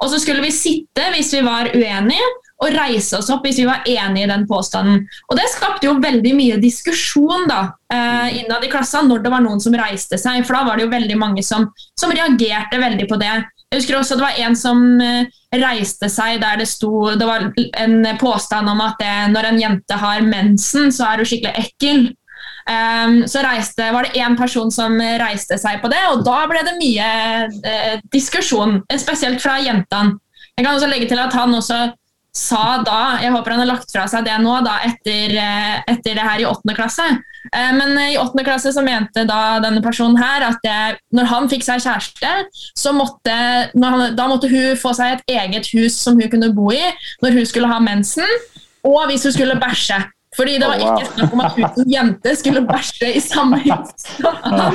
Og 0.00 0.08
så 0.08 0.22
skulle 0.22 0.40
vi 0.46 0.54
sitte 0.54 1.10
hvis 1.12 1.34
vi 1.36 1.44
var 1.44 1.68
uenige 1.76 2.30
og 2.64 2.74
reise 2.74 3.18
oss 3.18 3.30
opp 3.32 3.44
hvis 3.44 3.60
vi 3.60 3.68
var 3.68 3.84
enige 3.88 4.26
i 4.26 4.30
den 4.30 4.46
påstanden. 4.48 5.04
Og 5.28 5.36
Det 5.38 5.46
skapte 5.52 5.88
jo 5.88 5.98
veldig 6.00 6.34
mye 6.36 6.60
diskusjon 6.62 7.48
da, 7.50 7.60
eh, 7.92 8.40
innad 8.40 8.64
i 8.64 8.70
klassa 8.72 9.02
når 9.04 9.24
det 9.24 9.32
var 9.34 9.44
noen 9.44 9.60
som 9.60 9.76
reiste 9.76 10.18
seg. 10.20 10.44
For 10.46 10.56
da 10.56 10.64
var 10.64 10.76
det 10.76 10.86
jo 10.86 10.94
veldig 10.94 11.18
mange 11.20 11.44
som, 11.44 11.68
som 11.98 12.12
reagerte 12.14 12.80
veldig 12.80 13.08
på 13.10 13.20
det. 13.20 13.34
Jeg 13.72 13.80
husker 13.80 13.98
også 13.98 14.16
Det 14.16 14.22
var 14.22 14.42
en 14.46 14.56
som 14.56 15.00
eh, 15.00 15.30
reiste 15.54 16.08
seg 16.10 16.40
der 16.42 16.60
det 16.60 16.68
sto 16.70 17.14
Det 17.18 17.26
var 17.26 17.48
en 17.82 17.96
påstand 18.20 18.70
om 18.70 18.80
at 18.84 19.00
det, 19.00 19.14
når 19.34 19.50
en 19.50 19.60
jente 19.60 19.94
har 19.98 20.20
mensen, 20.22 20.92
så 20.92 21.10
er 21.10 21.22
hun 21.22 21.28
skikkelig 21.28 21.66
ekkel. 21.66 22.06
Um, 22.64 23.26
så 23.28 23.42
reiste, 23.44 23.90
var 23.92 24.06
det 24.06 24.16
én 24.16 24.38
person 24.38 24.70
som 24.72 24.94
reiste 25.20 25.58
seg 25.60 25.82
på 25.82 25.90
det, 25.92 26.00
og 26.08 26.22
da 26.24 26.46
ble 26.48 26.62
det 26.64 26.78
mye 26.78 27.08
eh, 27.60 27.98
diskusjon. 28.14 28.78
Spesielt 28.96 29.42
fra 29.42 29.58
jentene. 29.60 30.16
Jeg 30.54 30.64
kan 30.64 30.76
også 30.76 30.88
legge 30.88 31.10
til 31.10 31.18
at 31.18 31.34
han 31.34 31.52
også 31.54 31.80
sa 32.34 32.82
da 32.82 33.20
Jeg 33.22 33.30
håper 33.30 33.54
han 33.54 33.62
har 33.62 33.70
lagt 33.70 33.92
fra 33.94 34.08
seg 34.10 34.26
det 34.26 34.34
nå, 34.42 34.56
da, 34.66 34.80
etter, 34.88 35.36
eh, 35.38 35.76
etter 35.92 36.18
det 36.18 36.26
her 36.26 36.42
i 36.42 36.46
åttende 36.48 36.74
klasse. 36.76 37.06
Eh, 37.52 37.70
men 37.76 37.94
i 38.00 38.18
åttende 38.18 38.44
klasse 38.46 38.72
så 38.74 38.82
mente 38.84 39.26
da 39.28 39.60
denne 39.62 39.82
personen 39.84 40.18
her 40.18 40.46
at 40.48 40.58
det, 40.64 40.98
når 41.14 41.30
han 41.30 41.50
fikk 41.52 41.66
seg 41.66 41.84
kjæreste, 41.84 42.32
så 42.78 42.94
måtte, 42.96 43.36
han, 43.70 44.16
da 44.16 44.26
måtte 44.30 44.50
hun 44.50 44.74
få 44.80 44.94
seg 44.96 45.18
et 45.18 45.36
eget 45.36 45.70
hus 45.76 46.00
som 46.02 46.18
hun 46.18 46.30
kunne 46.32 46.50
bo 46.56 46.72
i 46.74 46.82
når 47.22 47.38
hun 47.38 47.46
skulle 47.48 47.70
ha 47.70 47.78
mensen, 47.82 48.28
og 48.84 49.06
hvis 49.10 49.28
hun 49.28 49.36
skulle 49.36 49.60
bæsje. 49.60 50.02
Fordi 50.34 50.56
det 50.58 50.66
var 50.66 50.80
ikke 50.82 51.12
snakk 51.12 51.34
om 51.36 51.42
at 51.44 51.54
hun 51.54 51.68
som 51.76 51.92
jente 51.92 52.32
skulle 52.40 52.64
bæsje 52.66 53.12
i 53.14 53.22
samme 53.22 53.60
hus 53.62 54.08
som 54.16 54.34
han. 54.42 54.74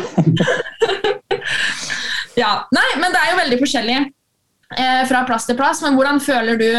ja, 2.39 2.54
nei, 2.72 2.88
men 3.02 3.12
det 3.12 3.19
er 3.19 3.34
jo 3.34 3.41
veldig 3.41 3.60
forskjellig 3.60 3.98
eh, 4.00 5.04
fra 5.10 5.26
plass 5.28 5.50
til 5.50 5.60
plass. 5.60 5.84
Men 5.84 6.00
hvordan 6.00 6.24
føler 6.24 6.62
du 6.62 6.69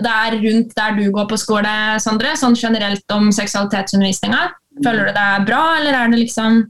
det 0.00 0.12
er 0.12 0.38
rundt 0.40 0.72
der 0.76 0.94
du 0.96 1.10
går 1.12 1.26
på 1.28 1.38
skole, 1.40 1.72
Sondre, 2.00 2.32
sånn 2.40 2.56
generelt 2.56 3.12
om 3.12 3.28
seksualitetsundervisninga? 3.34 4.46
Føler 4.80 5.10
du 5.10 5.12
det 5.12 5.26
er 5.34 5.44
bra, 5.44 5.60
eller 5.80 5.98
er 5.98 6.12
det 6.12 6.22
liksom 6.22 6.62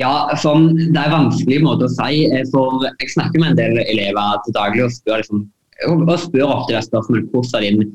ja, 0.00 0.12
sånn, 0.40 0.70
Det 0.76 1.00
er 1.00 1.12
vanskelig 1.12 1.58
måte 1.64 1.88
å 1.88 1.92
si. 1.92 2.26
Eh, 2.28 2.44
for 2.52 2.84
Jeg 3.00 3.14
snakker 3.14 3.42
med 3.42 3.52
en 3.52 3.58
del 3.58 3.80
elever 3.84 4.44
til 4.44 4.56
daglig 4.56 4.86
og 4.86 4.94
spør, 4.94 5.24
liksom, 5.24 5.42
og 5.88 6.14
spør 6.20 6.54
ofte 6.54 6.76
det 6.76 6.86
spørsmålet 6.86 7.34
hvordan 7.34 7.66
din 7.66 7.92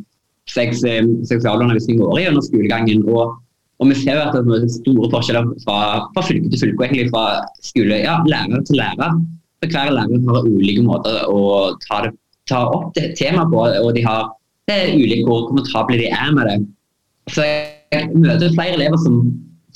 sex, 0.51 0.83
eh, 0.85 1.05
seksualundervisning 1.29 2.01
går 2.01 2.19
i 2.21 2.27
under 2.29 2.45
skolegangen. 2.45 3.05
Og, 3.09 3.37
og, 3.79 3.89
vi 3.89 3.97
ser 4.01 4.19
jo 4.19 4.25
at 4.27 4.37
det 4.37 4.59
er 4.59 4.69
store 4.75 5.09
forskjeller 5.13 5.49
fra, 5.65 5.79
fra 6.13 6.25
fylke 6.25 6.51
til 6.51 6.65
fylke, 6.65 6.77
og 6.77 6.85
egentlig 6.87 7.09
fra 7.13 7.25
skole, 7.65 8.01
ja, 8.05 8.19
lærer 8.29 8.65
til 8.67 8.81
lærer. 8.81 9.19
For 9.61 9.73
hver 9.73 9.93
lærer 9.97 10.29
har 10.29 10.49
ulike 10.49 10.85
måter 10.85 11.21
å 11.31 11.43
ta, 11.87 12.05
det, 12.05 12.15
ta 12.49 12.65
opp 12.69 12.91
det 12.97 13.13
temaet 13.17 13.53
på, 13.53 13.65
og 13.65 13.93
de 13.97 14.05
har 14.05 14.29
det 14.69 14.75
er 14.75 14.95
ulikt 14.97 15.27
hvor 15.27 15.47
komfortable 15.49 15.99
de 16.01 16.07
er 16.09 16.31
med 16.35 16.49
det. 16.49 16.57
Så 17.33 17.45
jeg 17.45 18.09
møter 18.13 18.53
flere 18.53 18.77
elever 18.77 18.97
som, 19.01 19.21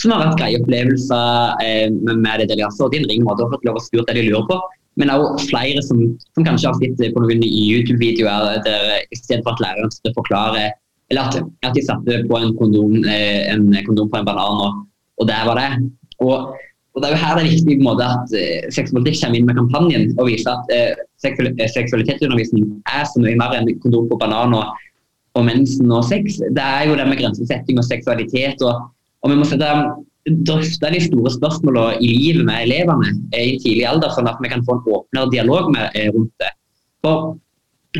som 0.01 0.13
har 0.13 0.27
hatt 0.27 0.39
greie 0.41 0.59
opplevelser 0.61 1.63
eh, 1.65 1.87
med 1.93 2.41
det. 2.41 2.49
De 2.51 2.63
har 2.63 2.73
og 2.73 2.93
de 2.93 3.01
ringer 3.03 3.11
ring 3.13 3.29
og 3.29 3.53
fått 3.53 3.65
lov 3.67 3.79
å 3.79 3.85
spurt 3.85 4.09
det 4.09 4.17
de 4.19 4.27
lurer 4.27 4.45
på. 4.49 4.59
Men 4.99 5.13
òg 5.13 5.39
flere 5.47 5.81
som, 5.85 6.01
som 6.35 6.45
kanskje 6.45 6.71
har 6.71 6.79
sett 6.81 7.13
på 7.15 7.23
noen 7.23 7.43
YouTube-videoer 7.45 8.63
der 8.65 9.05
istedenfor 9.15 9.55
at 9.55 9.63
læreren 9.63 9.93
skal 9.93 10.15
forklare 10.17 10.69
Eller 11.09 11.25
at, 11.25 11.37
at, 11.65 11.73
de 11.73 11.81
satte 11.81 12.17
på 12.29 12.37
en 12.37 12.51
kondom, 12.59 12.99
eh, 13.09 13.47
en 13.49 13.71
kondom 13.87 14.11
på 14.11 14.19
en 14.19 14.27
banan, 14.27 14.59
og, 14.61 14.83
og 15.17 15.25
der 15.25 15.47
var 15.47 15.57
det. 15.57 15.69
Og, 16.21 16.51
og 16.97 17.03
Det 17.03 17.07
er 17.07 17.13
jo 17.13 17.21
her 17.21 17.37
det 17.37 17.41
er 17.43 17.51
viktig 17.53 17.75
måte, 17.85 18.05
at 18.05 18.31
eh, 18.35 18.67
sexpolitikk 18.73 19.19
kommer 19.21 19.37
inn 19.37 19.47
med 19.47 19.59
kampanjen 19.59 20.05
og 20.17 20.29
viser 20.31 20.55
at 20.55 20.71
eh, 20.73 21.01
seksualitetsundervisning 21.21 22.69
er 22.89 23.03
så 23.07 23.21
mye 23.21 23.37
mer 23.39 23.53
enn 23.59 23.69
kondom 23.83 24.09
på 24.09 24.17
banan 24.19 24.57
og 24.57 24.71
og 25.37 25.45
mensen 25.45 25.91
og 25.93 26.05
sex, 26.07 26.39
det 26.55 26.63
er 26.63 26.87
jo 26.89 26.95
det 26.97 27.07
med 27.07 27.19
grensesetting 27.21 27.79
og 27.79 27.85
seksualitet. 27.87 28.63
Og, 28.65 28.87
og 29.23 29.31
vi 29.31 29.37
må 29.39 29.47
sette, 29.47 29.67
drøfte 30.45 30.91
de 30.93 31.01
store 31.05 31.33
spørsmålene 31.33 31.99
i 32.03 32.09
livet 32.11 32.47
med 32.47 32.65
elevene 32.65 33.13
i 33.37 33.57
tidlig 33.61 33.85
alder, 33.89 34.11
sånn 34.15 34.29
at 34.29 34.41
vi 34.43 34.51
kan 34.51 34.65
få 34.67 34.77
en 34.77 34.89
åpnere 34.97 35.31
dialog 35.33 35.69
med, 35.75 35.95
rundt 36.15 36.33
det. 36.43 36.51
For 37.05 37.37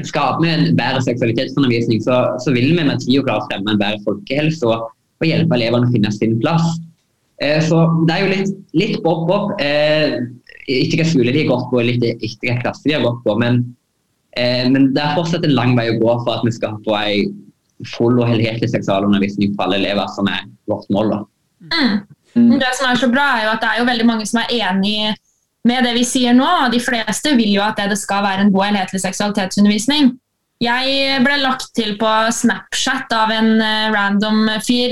Skaper 0.05 0.43
vi 0.43 0.49
en 0.53 0.75
bedre 0.77 0.99
seksualitetsundervisning, 1.01 2.03
så, 2.05 2.19
så 2.43 2.51
vil 2.53 2.75
vi 2.77 2.83
med 2.85 2.99
tida 3.01 3.23
klare 3.25 3.41
å 3.41 3.47
fremme 3.47 3.71
en 3.73 3.79
bedre 3.79 3.97
folkehelse 4.05 4.67
og, 4.67 4.91
og, 5.17 5.25
hjelpe 5.25 5.57
elevene 5.57 5.87
å 5.87 5.93
finne 5.95 6.11
sin 6.13 6.35
plass. 6.43 6.75
Eh, 7.41 7.59
så 7.63 7.83
det 8.07 8.15
er 8.15 8.23
jo 8.23 8.31
litt, 8.33 8.55
litt 8.75 8.97
pop-pop. 9.03 9.53
Eh, 9.63 10.19
ikke 10.69 11.01
hva 11.01 11.09
skole 11.09 11.33
de 11.33 11.43
har 11.43 11.51
gått 11.53 11.69
på, 11.71 11.83
litt 11.85 12.03
ikke 12.05 12.51
hva 12.51 12.63
klasse 12.65 12.85
de 12.85 12.97
har 12.97 13.05
gått 13.05 13.21
på. 13.25 13.35
Men, 13.41 13.61
eh, 14.37 14.67
men, 14.69 14.91
det 14.95 15.03
er 15.03 15.15
fortsatt 15.17 15.47
en 15.47 15.55
lang 15.55 15.75
vei 15.79 15.89
å 15.93 15.99
gå 16.01 16.17
for 16.25 16.35
at 16.37 16.45
vi 16.47 16.55
skal 16.55 16.77
få 16.85 16.97
en 16.99 17.33
full 17.95 18.19
og 18.19 18.27
helhetlig 18.27 18.67
seksualundervisning 18.73 19.55
for 19.55 19.67
alle 19.67 19.79
elever, 19.79 20.07
som 20.15 20.27
er 20.27 20.43
vårt 20.67 20.89
mål. 20.91 21.15
Mm. 21.71 21.99
Mm. 22.35 22.59
Det 22.59 22.73
som 22.77 22.89
er 22.89 22.99
så 22.99 23.09
bra, 23.11 23.31
er 23.37 23.47
jo 23.47 23.53
at 23.55 23.63
det 23.63 23.69
er 23.71 23.79
jo 23.79 23.89
veldig 23.89 24.07
mange 24.07 24.27
som 24.27 24.41
er 24.43 24.51
enig 24.59 25.13
med 25.67 25.85
det 25.87 25.93
vi 25.95 26.03
sier 26.07 26.35
nå. 26.35 26.49
De 26.73 26.81
fleste 26.83 27.33
vil 27.39 27.53
jo 27.55 27.63
at 27.63 27.79
det 27.89 27.97
skal 27.99 28.25
være 28.25 28.45
en 28.45 28.51
god 28.53 28.69
helhetlig 28.69 29.01
seksualitetsundervisning. 29.05 30.11
Jeg 30.59 31.19
ble 31.23 31.37
lagt 31.39 31.69
til 31.77 31.93
på 31.95 32.07
Snapchat 32.35 33.13
av 33.15 33.31
en 33.31 33.53
uh, 33.63 33.93
random 33.93 34.49
fyr 34.59 34.91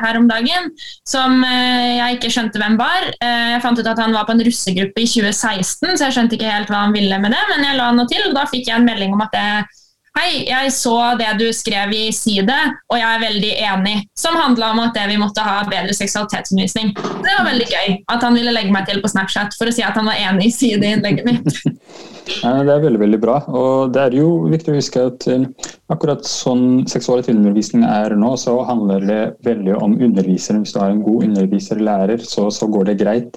her 0.00 0.16
om 0.16 0.30
dagen 0.30 0.70
som 1.04 1.42
uh, 1.44 1.90
jeg 1.98 2.16
ikke 2.16 2.30
skjønte 2.32 2.62
hvem 2.62 2.78
var. 2.80 3.10
Uh, 3.20 3.52
jeg 3.52 3.60
fant 3.66 3.82
ut 3.82 3.90
at 3.90 4.00
han 4.00 4.16
var 4.16 4.24
på 4.24 4.32
en 4.32 4.40
russegruppe 4.46 5.04
i 5.04 5.10
2016, 5.10 5.92
så 5.92 6.06
jeg 6.06 6.16
skjønte 6.16 6.38
ikke 6.38 6.48
helt 6.48 6.72
hva 6.72 6.86
han 6.86 6.96
ville 6.96 7.20
med 7.20 7.36
det. 7.36 7.42
Men 7.52 7.68
jeg 7.68 7.76
la 7.76 7.90
noe 7.92 8.08
til, 8.08 8.24
og 8.30 8.38
da 8.38 8.46
fikk 8.48 8.70
jeg 8.70 8.80
en 8.80 8.88
melding 8.88 9.12
om 9.12 9.24
at 9.26 9.36
det 9.36 9.48
Hei, 10.14 10.44
jeg 10.46 10.70
så 10.70 10.94
det 11.18 11.32
du 11.40 11.48
skrev 11.50 11.90
i 11.90 12.04
Side, 12.14 12.54
og 12.86 13.00
jeg 13.00 13.16
er 13.16 13.22
veldig 13.24 13.48
enig. 13.66 13.94
Som 14.14 14.36
handla 14.38 14.68
om 14.70 14.78
at 14.84 14.94
vi 15.10 15.16
måtte 15.18 15.42
ha 15.42 15.56
bedre 15.66 15.90
seksualitetsundervisning. 15.98 16.92
Det 16.94 17.32
var 17.32 17.48
veldig 17.48 17.66
gøy 17.66 17.96
at 18.14 18.22
han 18.22 18.38
ville 18.38 18.54
legge 18.54 18.70
meg 18.70 18.86
til 18.86 19.02
på 19.02 19.10
Snapchat 19.10 19.58
for 19.58 19.66
å 19.66 19.74
si 19.74 19.82
at 19.82 19.98
han 19.98 20.06
var 20.06 20.20
enig 20.22 20.52
i 20.52 20.54
Side-innlegget 20.54 21.26
mitt. 21.26 21.58
Det 22.24 22.72
er 22.72 22.80
veldig 22.80 23.00
veldig 23.00 23.20
bra. 23.20 23.36
og 23.52 23.92
Det 23.92 24.00
er 24.00 24.16
jo 24.16 24.28
viktig 24.48 24.72
å 24.72 24.78
huske 24.78 25.02
at 25.10 25.26
uh, 25.28 25.44
akkurat 25.92 26.24
sånn 26.28 26.86
seksualitetsundervisning 26.88 27.84
er 27.88 28.16
nå, 28.16 28.32
så 28.40 28.56
handler 28.64 29.04
det 29.04 29.20
veldig 29.44 29.76
om 29.76 29.98
underviseren. 29.98 30.62
Hvis 30.64 30.72
du 30.72 30.80
har 30.80 30.94
en 30.94 31.04
god 31.04 31.28
underviser, 31.28 31.82
lærer, 31.84 32.24
så, 32.24 32.48
så 32.54 32.68
går 32.72 32.90
det 32.90 32.98
greit. 33.02 33.36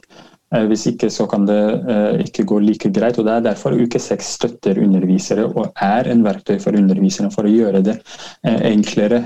Eh, 0.55 0.63
hvis 0.71 0.85
ikke 0.87 1.09
så 1.11 1.25
kan 1.27 1.43
det 1.49 1.59
uh, 1.89 2.15
ikke 2.23 2.47
gå 2.47 2.61
like 2.63 2.91
greit. 2.95 3.19
og 3.19 3.27
Det 3.27 3.33
er 3.35 3.45
derfor 3.49 3.75
Uke 3.75 3.99
6 3.99 4.31
støtter 4.39 4.79
undervisere 4.83 5.49
og 5.49 5.67
er 5.83 6.07
en 6.07 6.23
verktøy 6.23 6.55
for 6.63 6.79
undervisere 6.79 7.31
for 7.35 7.47
å 7.47 7.51
gjøre 7.51 7.83
det 7.89 7.97
enklere 8.47 9.19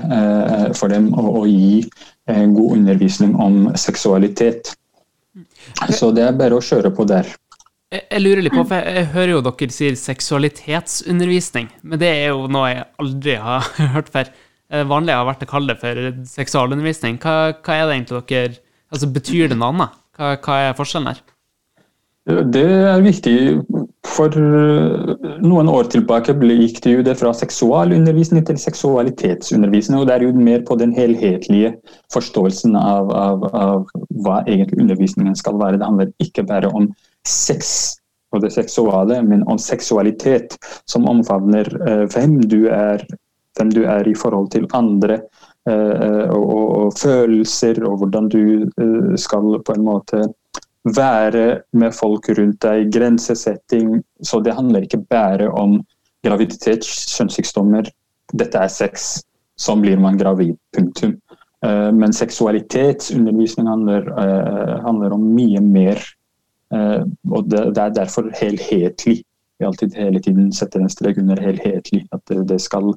for 0.74 0.90
dem 0.90 1.12
å, 1.14 1.42
å 1.42 1.46
gi 1.46 1.84
god 2.26 2.78
undervisning 2.80 3.36
om 3.38 3.68
seksualitet. 3.78 4.74
Så 5.94 6.10
det 6.14 6.26
er 6.26 6.36
bare 6.38 6.58
å 6.58 6.64
kjøre 6.64 6.90
på 6.94 7.06
der. 7.06 7.30
Jeg, 7.92 8.06
jeg 8.08 8.22
lurer 8.22 8.46
litt 8.46 8.54
på, 8.56 8.64
for 8.64 8.78
jeg, 8.78 8.96
jeg 8.96 9.10
hører 9.12 9.34
jo 9.34 9.42
dere 9.44 9.74
sier 9.74 9.98
seksualitetsundervisning, 10.00 11.68
men 11.84 12.00
det 12.00 12.08
er 12.22 12.32
jo 12.32 12.46
noe 12.48 12.70
jeg 12.72 12.86
aldri 13.04 13.36
har 13.46 13.68
hørt 13.96 14.12
før. 14.14 14.32
Vanlig 14.88 15.12
har 15.12 15.26
vært 15.28 15.44
å 15.44 15.50
kalle 15.50 15.74
det 15.74 15.82
for 15.82 16.22
seksualundervisning. 16.32 17.18
Hva, 17.20 17.52
hva 17.60 17.76
er 17.76 17.88
det 17.88 17.98
egentlig 17.98 18.22
dere 18.30 18.60
Altså, 18.92 19.08
Betyr 19.08 19.48
det 19.48 19.56
noe 19.56 19.72
annet? 19.72 20.00
Hva, 20.16 20.34
hva 20.44 20.56
er 20.66 20.74
forskjellen 20.76 21.12
her? 21.12 21.20
Det 22.22 22.62
er 22.62 23.00
viktig. 23.02 23.36
For 24.06 24.34
noen 25.42 25.70
år 25.72 25.88
tilbake 25.90 26.34
gikk 26.36 26.78
det 26.84 26.92
jo 26.92 27.04
det 27.06 27.16
fra 27.18 27.32
seksualundervisning 27.34 28.44
til 28.46 28.58
seksualitetsundervisning. 28.60 29.98
og 29.98 30.06
Det 30.06 30.14
er 30.14 30.26
jo 30.28 30.34
mer 30.36 30.62
på 30.68 30.76
den 30.78 30.92
helhetlige 30.94 31.72
forståelsen 32.14 32.76
av, 32.78 33.10
av, 33.10 33.48
av 33.54 33.88
hva 34.22 34.42
egentlig 34.46 34.84
undervisningen 34.84 35.34
skal 35.34 35.58
være. 35.58 35.80
Det 35.80 35.88
handler 35.88 36.12
ikke 36.22 36.46
bare 36.46 36.70
om 36.70 36.92
sex 37.28 37.96
og 38.32 38.40
det 38.44 38.52
seksuale, 38.54 39.20
men 39.22 39.42
om 39.50 39.58
seksualitet, 39.60 40.56
som 40.88 41.08
omfavner 41.10 41.68
uh, 41.82 42.04
hvem, 42.14 42.40
du 42.48 42.64
er, 42.72 43.04
hvem 43.58 43.72
du 43.74 43.82
er 43.84 44.08
i 44.08 44.16
forhold 44.16 44.48
til 44.54 44.64
andre 44.72 45.20
Eh, 45.70 46.30
og, 46.34 46.44
og, 46.54 46.68
og, 46.76 46.94
følelser, 46.98 47.84
og 47.86 48.00
hvordan 48.00 48.28
du 48.32 48.44
eh, 48.66 49.12
skal 49.20 49.60
på 49.62 49.76
en 49.76 49.84
måte 49.86 50.24
være 50.96 51.60
med 51.78 51.94
folk 51.94 52.26
rundt 52.38 52.62
deg, 52.64 52.90
grensesetting. 52.94 54.00
Så 54.22 54.40
det 54.42 54.56
handler 54.58 54.86
ikke 54.86 55.04
bare 55.10 55.50
om 55.50 55.78
graviditet, 56.26 56.86
kjønnssykdommer. 56.86 57.92
Dette 58.34 58.58
er 58.58 58.72
sex. 58.72 59.20
Sånn 59.60 59.84
blir 59.84 60.00
man 60.02 60.18
gravid. 60.18 60.56
Punktum. 60.74 61.14
Eh, 61.62 61.90
men 61.94 62.16
seksualitetsundervisning 62.16 63.70
handler, 63.70 64.10
handler 64.82 65.14
om 65.14 65.30
mye 65.36 65.62
mer. 65.62 66.02
Og 66.72 67.48
det, 67.50 67.78
er 67.78 67.94
derfor 67.96 68.30
helhetlig. 68.38 69.22
Vi 69.58 69.66
alltid 69.66 69.96
hele 69.96 70.20
tiden 70.22 70.52
setter 70.56 70.80
en 70.80 70.92
strek 70.92 71.20
under 71.20 71.40
helhetlig. 71.40 72.06
At 72.12 72.32
det, 72.48 72.58
skal 72.64 72.94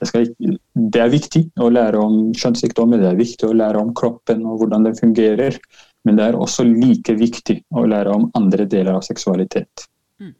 det, 0.00 0.08
skal, 0.08 0.26
det, 0.38 1.02
er 1.02 1.12
viktig 1.12 1.44
å 1.60 1.68
lære 1.72 2.00
om 2.00 2.32
kjønnssykdommer, 2.36 3.02
det 3.02 3.12
er 3.12 3.20
viktig 3.20 3.50
å 3.50 3.56
lære 3.56 3.82
om 3.82 3.92
kroppen 3.96 4.46
og 4.46 4.62
hvordan 4.62 4.88
den 4.88 4.98
fungerer. 4.98 5.60
Men 6.06 6.18
det 6.18 6.28
er 6.28 6.38
også 6.38 6.64
like 6.64 7.14
viktig 7.18 7.60
å 7.76 7.84
lære 7.90 8.14
om 8.14 8.28
andre 8.38 8.64
deler 8.70 8.96
av 8.96 9.04
seksualitet. 9.06 9.88
Mm. 10.22 10.34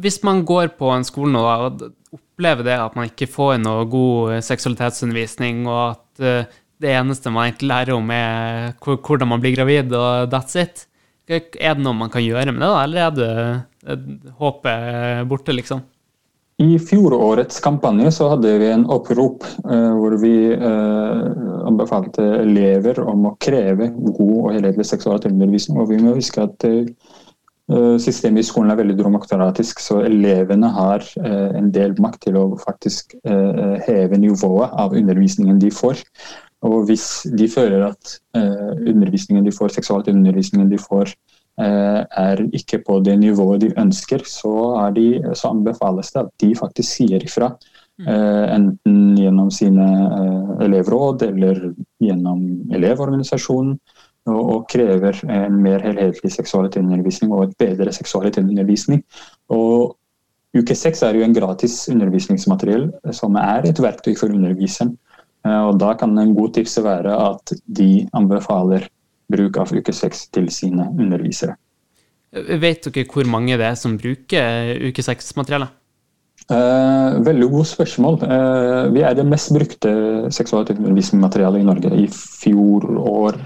Hvis 0.00 0.22
man 0.24 0.44
går 0.48 0.72
på 0.78 0.90
en 0.94 1.04
skole 1.04 1.42
og 1.42 1.82
opplever 2.14 2.64
det 2.66 2.78
at 2.80 2.96
man 2.96 3.10
ikke 3.10 3.28
får 3.28 3.58
noe 3.60 3.84
god 3.90 4.38
seksualitetsundervisning, 4.46 5.66
og 5.68 5.82
at 5.90 6.24
eh, 6.24 6.58
det 6.80 6.92
eneste 6.92 7.32
man 7.32 7.50
egentlig 7.50 7.70
lærer 7.72 7.96
om, 7.96 8.10
er 8.12 8.74
hvordan 8.82 9.30
man 9.30 9.42
blir 9.42 9.56
gravid, 9.56 9.92
og 9.96 10.32
that's 10.32 10.58
it. 10.60 10.86
Er 11.26 11.74
det 11.74 11.82
noe 11.82 11.96
man 11.98 12.10
kan 12.12 12.22
gjøre 12.22 12.52
med 12.54 12.62
det, 12.62 12.70
da, 12.70 12.82
eller 12.84 13.06
er 13.06 13.14
det 13.16 14.32
håpet 14.38 15.26
borte, 15.30 15.54
liksom? 15.56 15.82
I 16.56 16.78
fjorårets 16.80 17.60
kampanje 17.60 18.08
så 18.16 18.30
hadde 18.32 18.54
vi 18.62 18.68
en 18.72 18.86
opprop 18.88 19.44
eh, 19.44 19.90
hvor 19.92 20.14
vi 20.22 20.32
eh, 20.54 21.24
anbefalte 21.68 22.24
elever 22.38 23.02
om 23.04 23.26
å 23.28 23.34
kreve 23.44 23.90
god 23.92 24.38
og 24.38 24.54
helhetlig 24.54 24.86
seksualundervisning. 24.88 25.76
Og 25.82 25.90
vi 25.92 26.00
må 26.00 26.14
huske 26.16 26.46
at 26.46 26.64
eh, 26.64 26.88
systemet 28.00 28.40
i 28.40 28.48
skolen 28.48 28.72
er 28.72 28.80
veldig 28.80 28.96
demokratisk, 28.96 29.82
så 29.84 29.98
elevene 30.06 30.70
har 30.70 31.02
en 31.26 31.72
del 31.74 31.96
makt 31.98 32.20
til 32.28 32.36
å 32.38 32.44
faktisk 32.62 33.16
heve 33.26 34.20
nivået 34.22 34.76
av 34.78 34.94
undervisningen 34.94 35.58
de 35.58 35.72
får. 35.74 35.98
Og 36.64 36.86
hvis 36.88 37.26
de 37.36 37.48
føler 37.52 37.82
at 37.84 38.12
undervisningen 38.34 39.44
de 39.44 39.52
får, 39.52 39.74
seksualundervisningen 39.76 40.70
de 40.70 40.78
får, 40.80 41.12
Eh, 41.56 42.00
er 42.20 42.42
ikke 42.52 42.82
på 42.84 42.98
det 43.00 43.14
nivået 43.16 43.62
de 43.62 43.70
ønsker, 43.80 44.20
så, 44.28 44.52
de, 44.92 45.22
så 45.32 45.54
anbefales 45.54 46.12
det 46.12 46.20
at 46.20 46.32
de 46.42 46.50
faktisk 46.56 46.90
sier 46.98 47.22
ifra. 47.24 47.48
Mm. 47.96 48.08
Eh, 48.12 48.54
enten 48.56 48.98
gjennom 49.16 49.48
sine 49.50 49.86
eh, 50.18 50.50
elevråd 50.66 51.24
eller 51.30 51.62
gjennom 52.02 52.42
Elevorganisasjonen. 52.76 53.78
Og, 54.26 54.40
og, 54.42 54.62
krever 54.68 55.20
en 55.30 55.60
mer 55.62 55.84
helhetlig 55.86 56.32
seksualitetsundervisning 56.34 57.30
og 57.32 57.44
et 57.44 57.52
bedre 57.62 57.92
seksualitetsundervisning. 57.94 59.04
Og 59.54 59.94
Uke 60.56 60.74
6 60.74 61.02
er 61.06 61.16
jo 61.16 61.22
en 61.22 61.36
gratis 61.36 61.84
undervisningsmateriell 61.92 62.88
som 63.14 63.36
er 63.38 63.68
et 63.70 63.80
verktøy 63.80 64.16
for 64.18 64.32
underviseren. 64.34 64.96
Og 65.46 65.78
Da 65.78 65.92
kan 65.94 66.18
en 66.18 66.34
god 66.34 66.54
tips 66.56 66.78
være 66.82 67.14
at 67.14 67.52
de 67.66 68.08
anbefaler 68.16 68.88
bruk 69.30 69.56
av 69.62 69.72
uke 69.74 69.92
6 69.94 70.28
til 70.34 70.50
sine 70.54 70.88
undervisere. 70.98 71.56
Vet 72.32 72.88
dere 72.90 73.06
hvor 73.08 73.28
mange 73.30 73.56
det 73.56 73.66
er 73.66 73.76
som 73.78 73.96
bruker 73.98 74.76
uke 74.88 75.02
seks-materiellet? 75.04 75.72
Eh, 76.46 77.16
veldig 77.26 77.48
godt 77.50 77.70
spørsmål. 77.72 78.18
Eh, 78.22 78.92
vi 78.94 79.02
er 79.02 79.14
det 79.18 79.24
mest 79.26 79.50
brukte 79.54 79.92
seksualundervisningsmaterialet 80.30 81.62
i 81.62 81.66
Norge. 81.66 81.90
I 81.96 82.06
fjor 82.12 82.86
år 83.00 83.38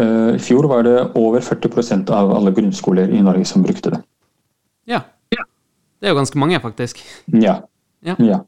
uh, 0.00 0.34
I 0.34 0.40
fjor 0.40 0.66
var 0.66 0.82
det 0.86 0.96
over 1.14 1.40
40% 1.44 2.10
av 2.10 2.32
alle 2.34 2.54
grunnskoler 2.56 3.12
i 3.14 3.20
Norge 3.22 3.44
som 3.44 3.62
brukte 3.62 3.92
det. 3.94 4.00
Ja. 4.88 5.02
ja. 5.30 5.44
Det 6.00 6.08
er 6.08 6.14
jo 6.14 6.18
ganske 6.18 6.38
mange, 6.38 6.60
faktisk. 6.60 7.02
Ja. 7.30 7.60
ja. 8.02 8.16
ja. 8.18 8.40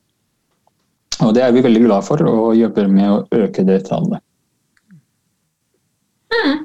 Og 1.23 1.35
det 1.37 1.45
er 1.45 1.53
vi 1.55 1.65
veldig 1.65 1.85
glad 1.87 2.07
for, 2.07 2.23
og 2.27 2.57
jobber 2.59 2.89
med 2.91 3.11
å 3.11 3.45
øke 3.45 3.65
det 3.67 3.83
tallet. 3.89 4.23
Mm. 6.33 6.63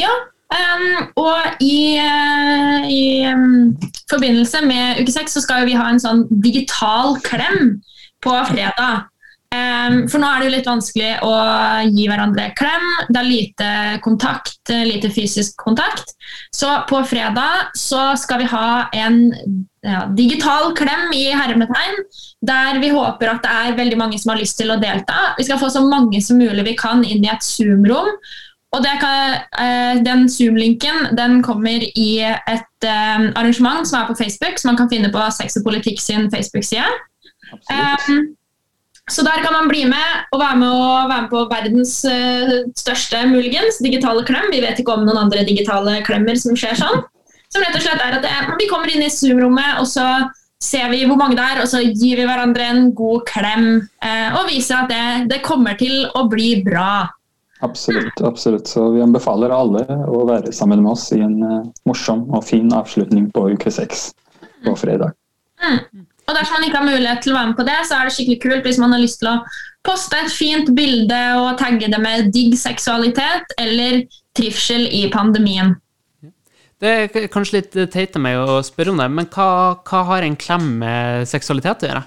Ja, 0.00 0.12
um, 0.54 0.86
og 1.20 1.62
i, 1.62 1.98
uh, 1.98 2.86
i 2.90 3.26
um, 3.30 3.74
forbindelse 4.10 4.62
med 4.66 5.02
uke 5.02 5.14
seks 5.14 5.36
så 5.36 5.42
skal 5.44 5.66
vi 5.68 5.76
ha 5.78 5.88
en 5.90 6.02
sånn 6.02 6.24
digital 6.44 7.18
klem 7.26 7.78
på 8.24 8.38
fredag. 8.50 9.10
Um, 9.54 9.96
for 10.08 10.18
nå 10.18 10.28
er 10.28 10.40
det 10.40 10.46
jo 10.48 10.52
litt 10.54 10.68
vanskelig 10.68 11.10
å 11.26 11.32
gi 11.86 12.06
hverandre 12.08 12.46
klem. 12.58 12.86
Det 13.10 13.20
er 13.20 13.28
lite 13.28 13.68
kontakt, 14.04 14.56
eh, 14.72 14.86
lite 14.88 15.10
fysisk 15.12 15.58
kontakt. 15.60 16.14
Så 16.54 16.70
på 16.88 17.02
fredag 17.06 17.70
så 17.78 18.14
skal 18.18 18.40
vi 18.42 18.48
ha 18.50 18.88
en 18.96 19.20
ja, 19.84 20.06
digital 20.16 20.72
klem 20.78 21.12
i 21.14 21.26
hermetegn, 21.36 22.00
der 22.40 22.80
vi 22.82 22.90
håper 22.94 23.34
at 23.34 23.44
det 23.44 23.52
er 23.52 23.78
veldig 23.78 24.00
mange 24.00 24.18
som 24.18 24.32
har 24.32 24.40
lyst 24.40 24.58
til 24.58 24.72
å 24.72 24.80
delta. 24.80 25.34
Vi 25.38 25.46
skal 25.46 25.60
få 25.60 25.70
så 25.70 25.84
mange 25.86 26.22
som 26.24 26.40
mulig 26.40 26.64
vi 26.66 26.76
kan 26.80 27.04
inn 27.04 27.24
i 27.24 27.32
et 27.32 27.44
Zoom-rom. 27.44 28.10
Og 28.74 28.82
kan, 28.82 29.36
uh, 29.54 30.02
Den 30.02 30.26
Zoom-linken 30.26 31.14
den 31.14 31.42
kommer 31.46 31.84
i 31.94 32.08
et 32.26 32.86
uh, 32.88 33.30
arrangement 33.38 33.86
som 33.86 34.00
er 34.00 34.08
på 34.08 34.16
Facebook, 34.18 34.58
som 34.58 34.72
man 34.72 34.80
kan 34.80 34.90
finne 34.90 35.12
på 35.14 35.28
Sex 35.30 35.60
og 35.60 35.68
politikk 35.68 36.00
sin 36.02 36.26
Facebook-side. 36.32 36.90
Um, 37.70 38.34
så 39.12 39.22
der 39.24 39.42
kan 39.44 39.52
man 39.52 39.68
bli 39.68 39.82
med 39.84 40.28
og 40.32 40.40
være 40.40 40.56
med, 40.56 40.70
og 40.72 41.08
være 41.10 41.22
med 41.22 41.32
på 41.32 41.40
verdens 41.50 41.96
uh, 42.08 42.54
største, 42.78 43.20
muligens, 43.28 43.80
digitale 43.84 44.24
klem. 44.24 44.48
Vi 44.52 44.62
vet 44.64 44.80
ikke 44.80 44.94
om 44.96 45.04
noen 45.04 45.26
andre 45.26 45.44
digitale 45.44 45.98
klemmer 46.06 46.38
som 46.40 46.56
skjer 46.56 46.78
sånn. 46.80 47.02
Som 47.52 47.62
rett 47.62 47.76
og 47.76 47.84
slett 47.84 48.00
er 48.00 48.16
at 48.16 48.24
det, 48.24 48.32
Vi 48.58 48.68
kommer 48.70 48.88
inn 48.88 49.04
i 49.04 49.10
Zoom-rommet, 49.12 49.82
og 49.82 49.90
så 49.90 50.06
ser 50.64 50.88
vi 50.88 51.02
hvor 51.04 51.20
mange 51.20 51.36
det 51.36 51.44
er, 51.44 51.60
og 51.60 51.68
så 51.68 51.82
gir 51.84 52.16
vi 52.16 52.24
hverandre 52.24 52.70
en 52.70 52.88
god 52.96 53.26
klem. 53.28 53.68
Uh, 54.00 54.40
og 54.40 54.48
viser 54.48 54.80
at 54.80 54.88
det, 54.94 55.04
det, 55.34 55.42
kommer 55.44 55.76
til 55.76 56.08
å 56.16 56.24
bli 56.32 56.62
bra. 56.64 57.04
Absolutt. 57.64 58.24
absolutt. 58.24 58.72
Så 58.72 58.86
vi 58.96 59.04
anbefaler 59.04 59.52
alle 59.52 59.84
å 60.08 60.24
være 60.28 60.52
sammen 60.52 60.80
med 60.80 60.96
oss 60.96 61.10
i 61.16 61.20
en 61.24 61.38
morsom 61.88 62.24
og 62.32 62.44
fin 62.44 62.72
avslutning 62.76 63.28
på 63.36 63.46
uke 63.52 63.72
seks 63.72 64.10
på 64.64 64.74
fredag. 64.80 65.12
Mm. 65.60 66.04
Og 66.24 66.32
dersom 66.32 66.56
man 66.56 66.66
ikke 66.66 66.80
har 66.80 66.88
mulighet 66.88 67.22
til 67.24 67.34
å 67.34 67.38
være 67.38 67.50
med 67.50 67.58
på 67.58 67.66
det, 67.68 67.78
så 67.84 67.98
er 67.98 68.08
det 68.08 68.14
skikkelig 68.16 68.40
kult 68.44 68.68
hvis 68.68 68.80
man 68.80 68.94
har 68.96 69.02
lyst 69.02 69.20
til 69.20 69.30
å 69.32 69.38
poste 69.84 70.16
et 70.16 70.32
fint 70.32 70.70
bilde 70.76 71.22
og 71.36 71.58
tagge 71.60 71.90
det 71.92 72.00
med 72.00 72.30
digg 72.32 72.56
seksualitet 72.56 73.52
eller 73.60 74.04
trivsel 74.36 74.86
i 74.88 75.04
pandemien. 75.12 75.74
Det 76.80 76.94
er 77.04 77.28
kanskje 77.32 77.60
litt 77.60 77.76
teit 77.92 78.16
av 78.16 78.24
meg 78.24 78.40
å 78.40 78.58
spørre 78.64 78.92
om 78.92 78.98
det, 79.00 79.10
men 79.12 79.28
hva, 79.32 79.48
hva 79.86 80.00
har 80.10 80.24
en 80.24 80.36
klem 80.36 80.66
med 80.80 81.28
seksualitet 81.28 81.84
å 81.84 81.90
gjøre? 81.90 82.02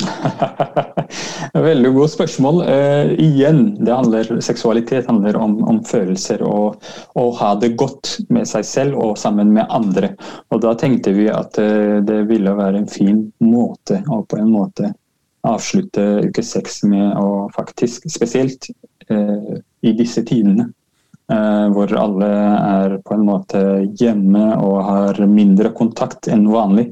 Veldig 1.68 1.90
godt 1.94 2.12
spørsmål. 2.14 2.62
Uh, 2.64 3.12
igjen, 3.20 3.60
det 3.84 3.94
handler, 3.94 4.40
seksualitet 4.44 5.06
handler 5.06 5.36
om, 5.36 5.58
om 5.68 5.82
følelser 5.84 6.42
og 6.46 6.82
å 7.18 7.26
ha 7.38 7.52
det 7.60 7.74
godt 7.80 8.16
med 8.32 8.48
seg 8.48 8.66
selv 8.66 8.98
og 9.02 9.18
sammen 9.20 9.52
med 9.54 9.68
andre. 9.70 10.14
Og 10.50 10.62
Da 10.64 10.74
tenkte 10.78 11.14
vi 11.16 11.28
at 11.32 11.58
uh, 11.60 12.00
det 12.04 12.22
ville 12.30 12.56
være 12.58 12.82
en 12.82 12.90
fin 12.90 13.24
måte 13.44 14.02
å 14.08 14.22
på 14.24 14.40
en 14.40 14.52
måte 14.52 14.92
avslutte 15.46 16.28
uke 16.28 16.42
seks 16.46 16.82
med 16.86 17.16
å 17.18 17.48
faktisk, 17.54 18.06
spesielt 18.10 18.70
uh, 19.10 19.58
i 19.82 19.94
disse 19.98 20.22
tidene, 20.26 20.70
hvor 21.72 21.92
alle 21.96 22.28
er 22.28 22.96
på 23.04 23.14
en 23.16 23.26
måte 23.26 23.60
hjemme 24.00 24.42
og 24.60 24.78
har 24.86 25.20
mindre 25.30 25.70
kontakt 25.76 26.28
enn 26.32 26.44
vanlig. 26.52 26.90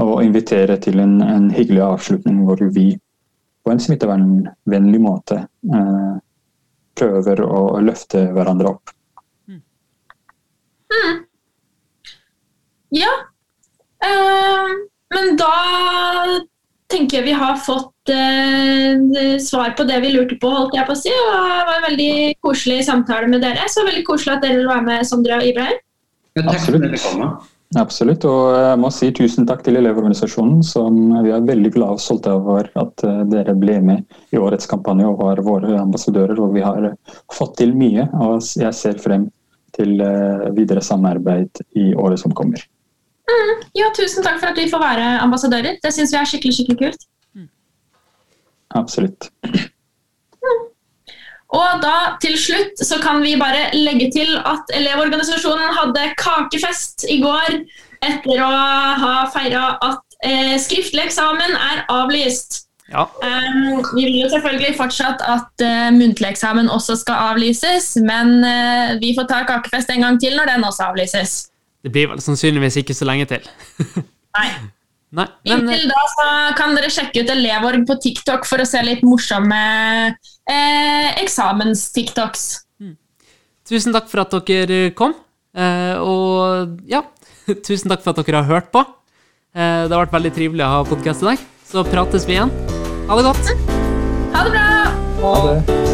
Og 0.00 0.22
invitere 0.24 0.76
til 0.82 1.00
en, 1.02 1.20
en 1.24 1.48
hyggelig 1.54 1.82
avslutning 1.86 2.42
hvor 2.46 2.62
vi 2.74 2.92
på 3.64 3.72
en 3.72 3.80
smittevernvennlig 3.80 5.00
måte 5.02 5.42
eh, 5.44 6.14
prøver 6.98 7.42
å 7.44 7.62
løfte 7.84 8.24
hverandre 8.34 8.72
opp. 8.74 8.92
Mm. 9.48 9.60
Ja. 13.00 13.12
Uh, 14.00 14.72
men 15.12 15.36
da 15.36 15.52
tenker 16.92 17.20
jeg 17.20 17.28
vi 17.30 17.36
har 17.36 17.60
fått 17.62 18.12
eh, 18.14 19.38
svar 19.42 19.76
på 19.78 19.86
det 19.88 20.00
vi 20.04 20.12
lurte 20.14 20.38
på, 20.40 20.50
holdt 20.50 20.76
jeg 20.76 20.88
på 20.88 20.96
å 20.96 21.00
si. 21.00 21.12
Og 21.12 21.30
det 21.30 21.68
var 21.68 21.78
en 21.78 21.86
veldig 21.88 22.12
koselig 22.44 22.82
samtale 22.88 23.30
med 23.30 23.44
dere. 23.46 23.68
Så 23.70 23.86
veldig 23.86 24.04
koselig 24.08 24.36
at 24.36 24.44
dere 24.44 24.60
vil 24.60 24.70
være 24.70 24.86
med, 24.88 25.06
Sondre 25.08 25.38
og 25.40 25.48
Ibrahim. 25.48 25.80
Absolutt. 26.40 27.48
Absolutt, 27.78 28.24
og 28.26 28.56
jeg 28.58 28.78
må 28.82 28.88
si 28.90 29.08
tusen 29.14 29.46
takk 29.46 29.60
til 29.62 29.78
Elevorganisasjonen. 29.78 30.58
som 30.66 30.96
Vi 31.22 31.30
er 31.30 31.44
veldig 31.46 31.70
glad 31.76 32.00
og 32.00 32.02
stolte 32.02 32.32
over 32.34 32.66
at 32.74 33.04
eh, 33.06 33.20
dere 33.30 33.54
ble 33.54 33.76
med 33.86 34.18
i 34.34 34.40
årets 34.42 34.66
kampanje 34.70 35.06
og 35.06 35.22
var 35.22 35.42
våre 35.46 35.76
ambassadører. 35.78 36.38
og 36.40 36.56
Vi 36.56 36.64
har 36.66 36.90
fått 37.30 37.56
til 37.62 37.76
mye, 37.78 38.08
og 38.18 38.42
jeg 38.42 38.74
ser 38.74 38.98
frem 38.98 39.28
til 39.76 40.02
eh, 40.02 40.50
videre 40.56 40.82
samarbeid 40.82 41.62
i 41.78 41.92
året 41.94 42.18
som 42.18 42.34
kommer. 42.34 42.58
Mm, 43.30 43.50
ja, 43.78 43.90
tusen 43.96 44.24
takk 44.26 44.40
for 44.42 44.50
at 44.50 44.58
vi 44.58 44.70
får 44.70 44.82
være 44.82 45.08
ambassadører. 45.24 45.78
Det 45.82 45.92
syns 45.94 46.14
vi 46.14 46.18
er 46.18 46.30
skikkelig 46.30 46.56
skikkelig 46.56 46.78
kult. 46.80 47.06
Mm. 47.36 47.50
Absolutt. 48.80 49.30
Mm. 49.46 49.68
Og 51.60 51.82
da 51.82 51.94
til 52.22 52.36
slutt 52.38 52.82
så 52.86 53.00
kan 53.02 53.22
vi 53.24 53.34
bare 53.38 53.70
legge 53.74 54.10
til 54.14 54.36
at 54.46 54.70
Elevorganisasjonen 54.76 55.74
hadde 55.74 56.12
kakefest 56.20 57.08
i 57.10 57.18
går 57.22 57.62
etter 58.06 58.42
å 58.42 58.50
ha 59.02 59.14
feira 59.34 59.64
at 59.82 60.20
eh, 60.24 60.54
skriftlig 60.62 61.08
eksamen 61.08 61.56
er 61.58 61.82
avlyst. 61.90 62.64
Ja. 62.90 63.04
Um, 63.22 63.84
vi 63.94 64.04
vil 64.04 64.16
jo 64.24 64.28
selvfølgelig 64.32 64.74
fortsatt 64.78 65.22
at 65.22 65.62
uh, 65.62 65.90
muntlig 65.94 66.32
eksamen 66.32 66.70
også 66.70 66.96
skal 66.98 67.30
avlyses, 67.30 67.92
men 68.02 68.40
uh, 68.42 68.96
vi 69.02 69.12
får 69.18 69.28
ta 69.30 69.44
kakefest 69.46 69.92
en 69.94 70.06
gang 70.06 70.18
til 70.22 70.34
når 70.38 70.50
den 70.54 70.66
også 70.66 70.88
avlyses. 70.90 71.49
Det 71.80 71.92
blir 71.92 72.10
vel 72.10 72.20
sannsynligvis 72.22 72.80
ikke 72.82 72.96
så 72.96 73.08
lenge 73.08 73.28
til. 73.30 73.46
Nei. 74.36 74.50
Nei 75.18 75.26
men... 75.42 75.64
Inntil 75.64 75.88
da 75.90 76.02
så 76.12 76.26
kan 76.58 76.76
dere 76.76 76.90
sjekke 76.92 77.24
ut 77.24 77.32
Elevorg 77.32 77.82
på 77.88 77.96
TikTok 78.04 78.46
for 78.46 78.62
å 78.62 78.68
se 78.68 78.82
litt 78.86 79.02
morsomme 79.06 79.58
eh, 80.10 81.08
eksamens-TikToks. 81.18 82.44
Mm. 82.78 82.94
Tusen 83.66 83.96
takk 83.96 84.06
for 84.12 84.22
at 84.22 84.38
dere 84.46 84.92
kom. 84.94 85.16
Eh, 85.50 85.96
og 85.98 86.78
ja, 86.90 87.02
tusen 87.66 87.90
takk 87.90 88.06
for 88.06 88.14
at 88.14 88.22
dere 88.22 88.44
har 88.44 88.50
hørt 88.60 88.70
på. 88.74 88.86
Eh, 89.50 89.86
det 89.88 89.90
har 89.90 90.04
vært 90.04 90.18
veldig 90.20 90.36
trivelig 90.38 90.66
å 90.66 90.74
ha 90.76 90.82
podkast 90.86 91.26
i 91.26 91.32
dag. 91.32 91.46
Så 91.70 91.86
prates 91.90 92.26
vi 92.30 92.38
igjen. 92.38 92.54
Ha 93.10 93.18
det 93.18 93.26
godt. 93.26 93.54
Ha 94.36 94.46
det 94.46 94.54
bra. 94.54 94.68
Ha 95.24 95.38
det. 95.48 95.89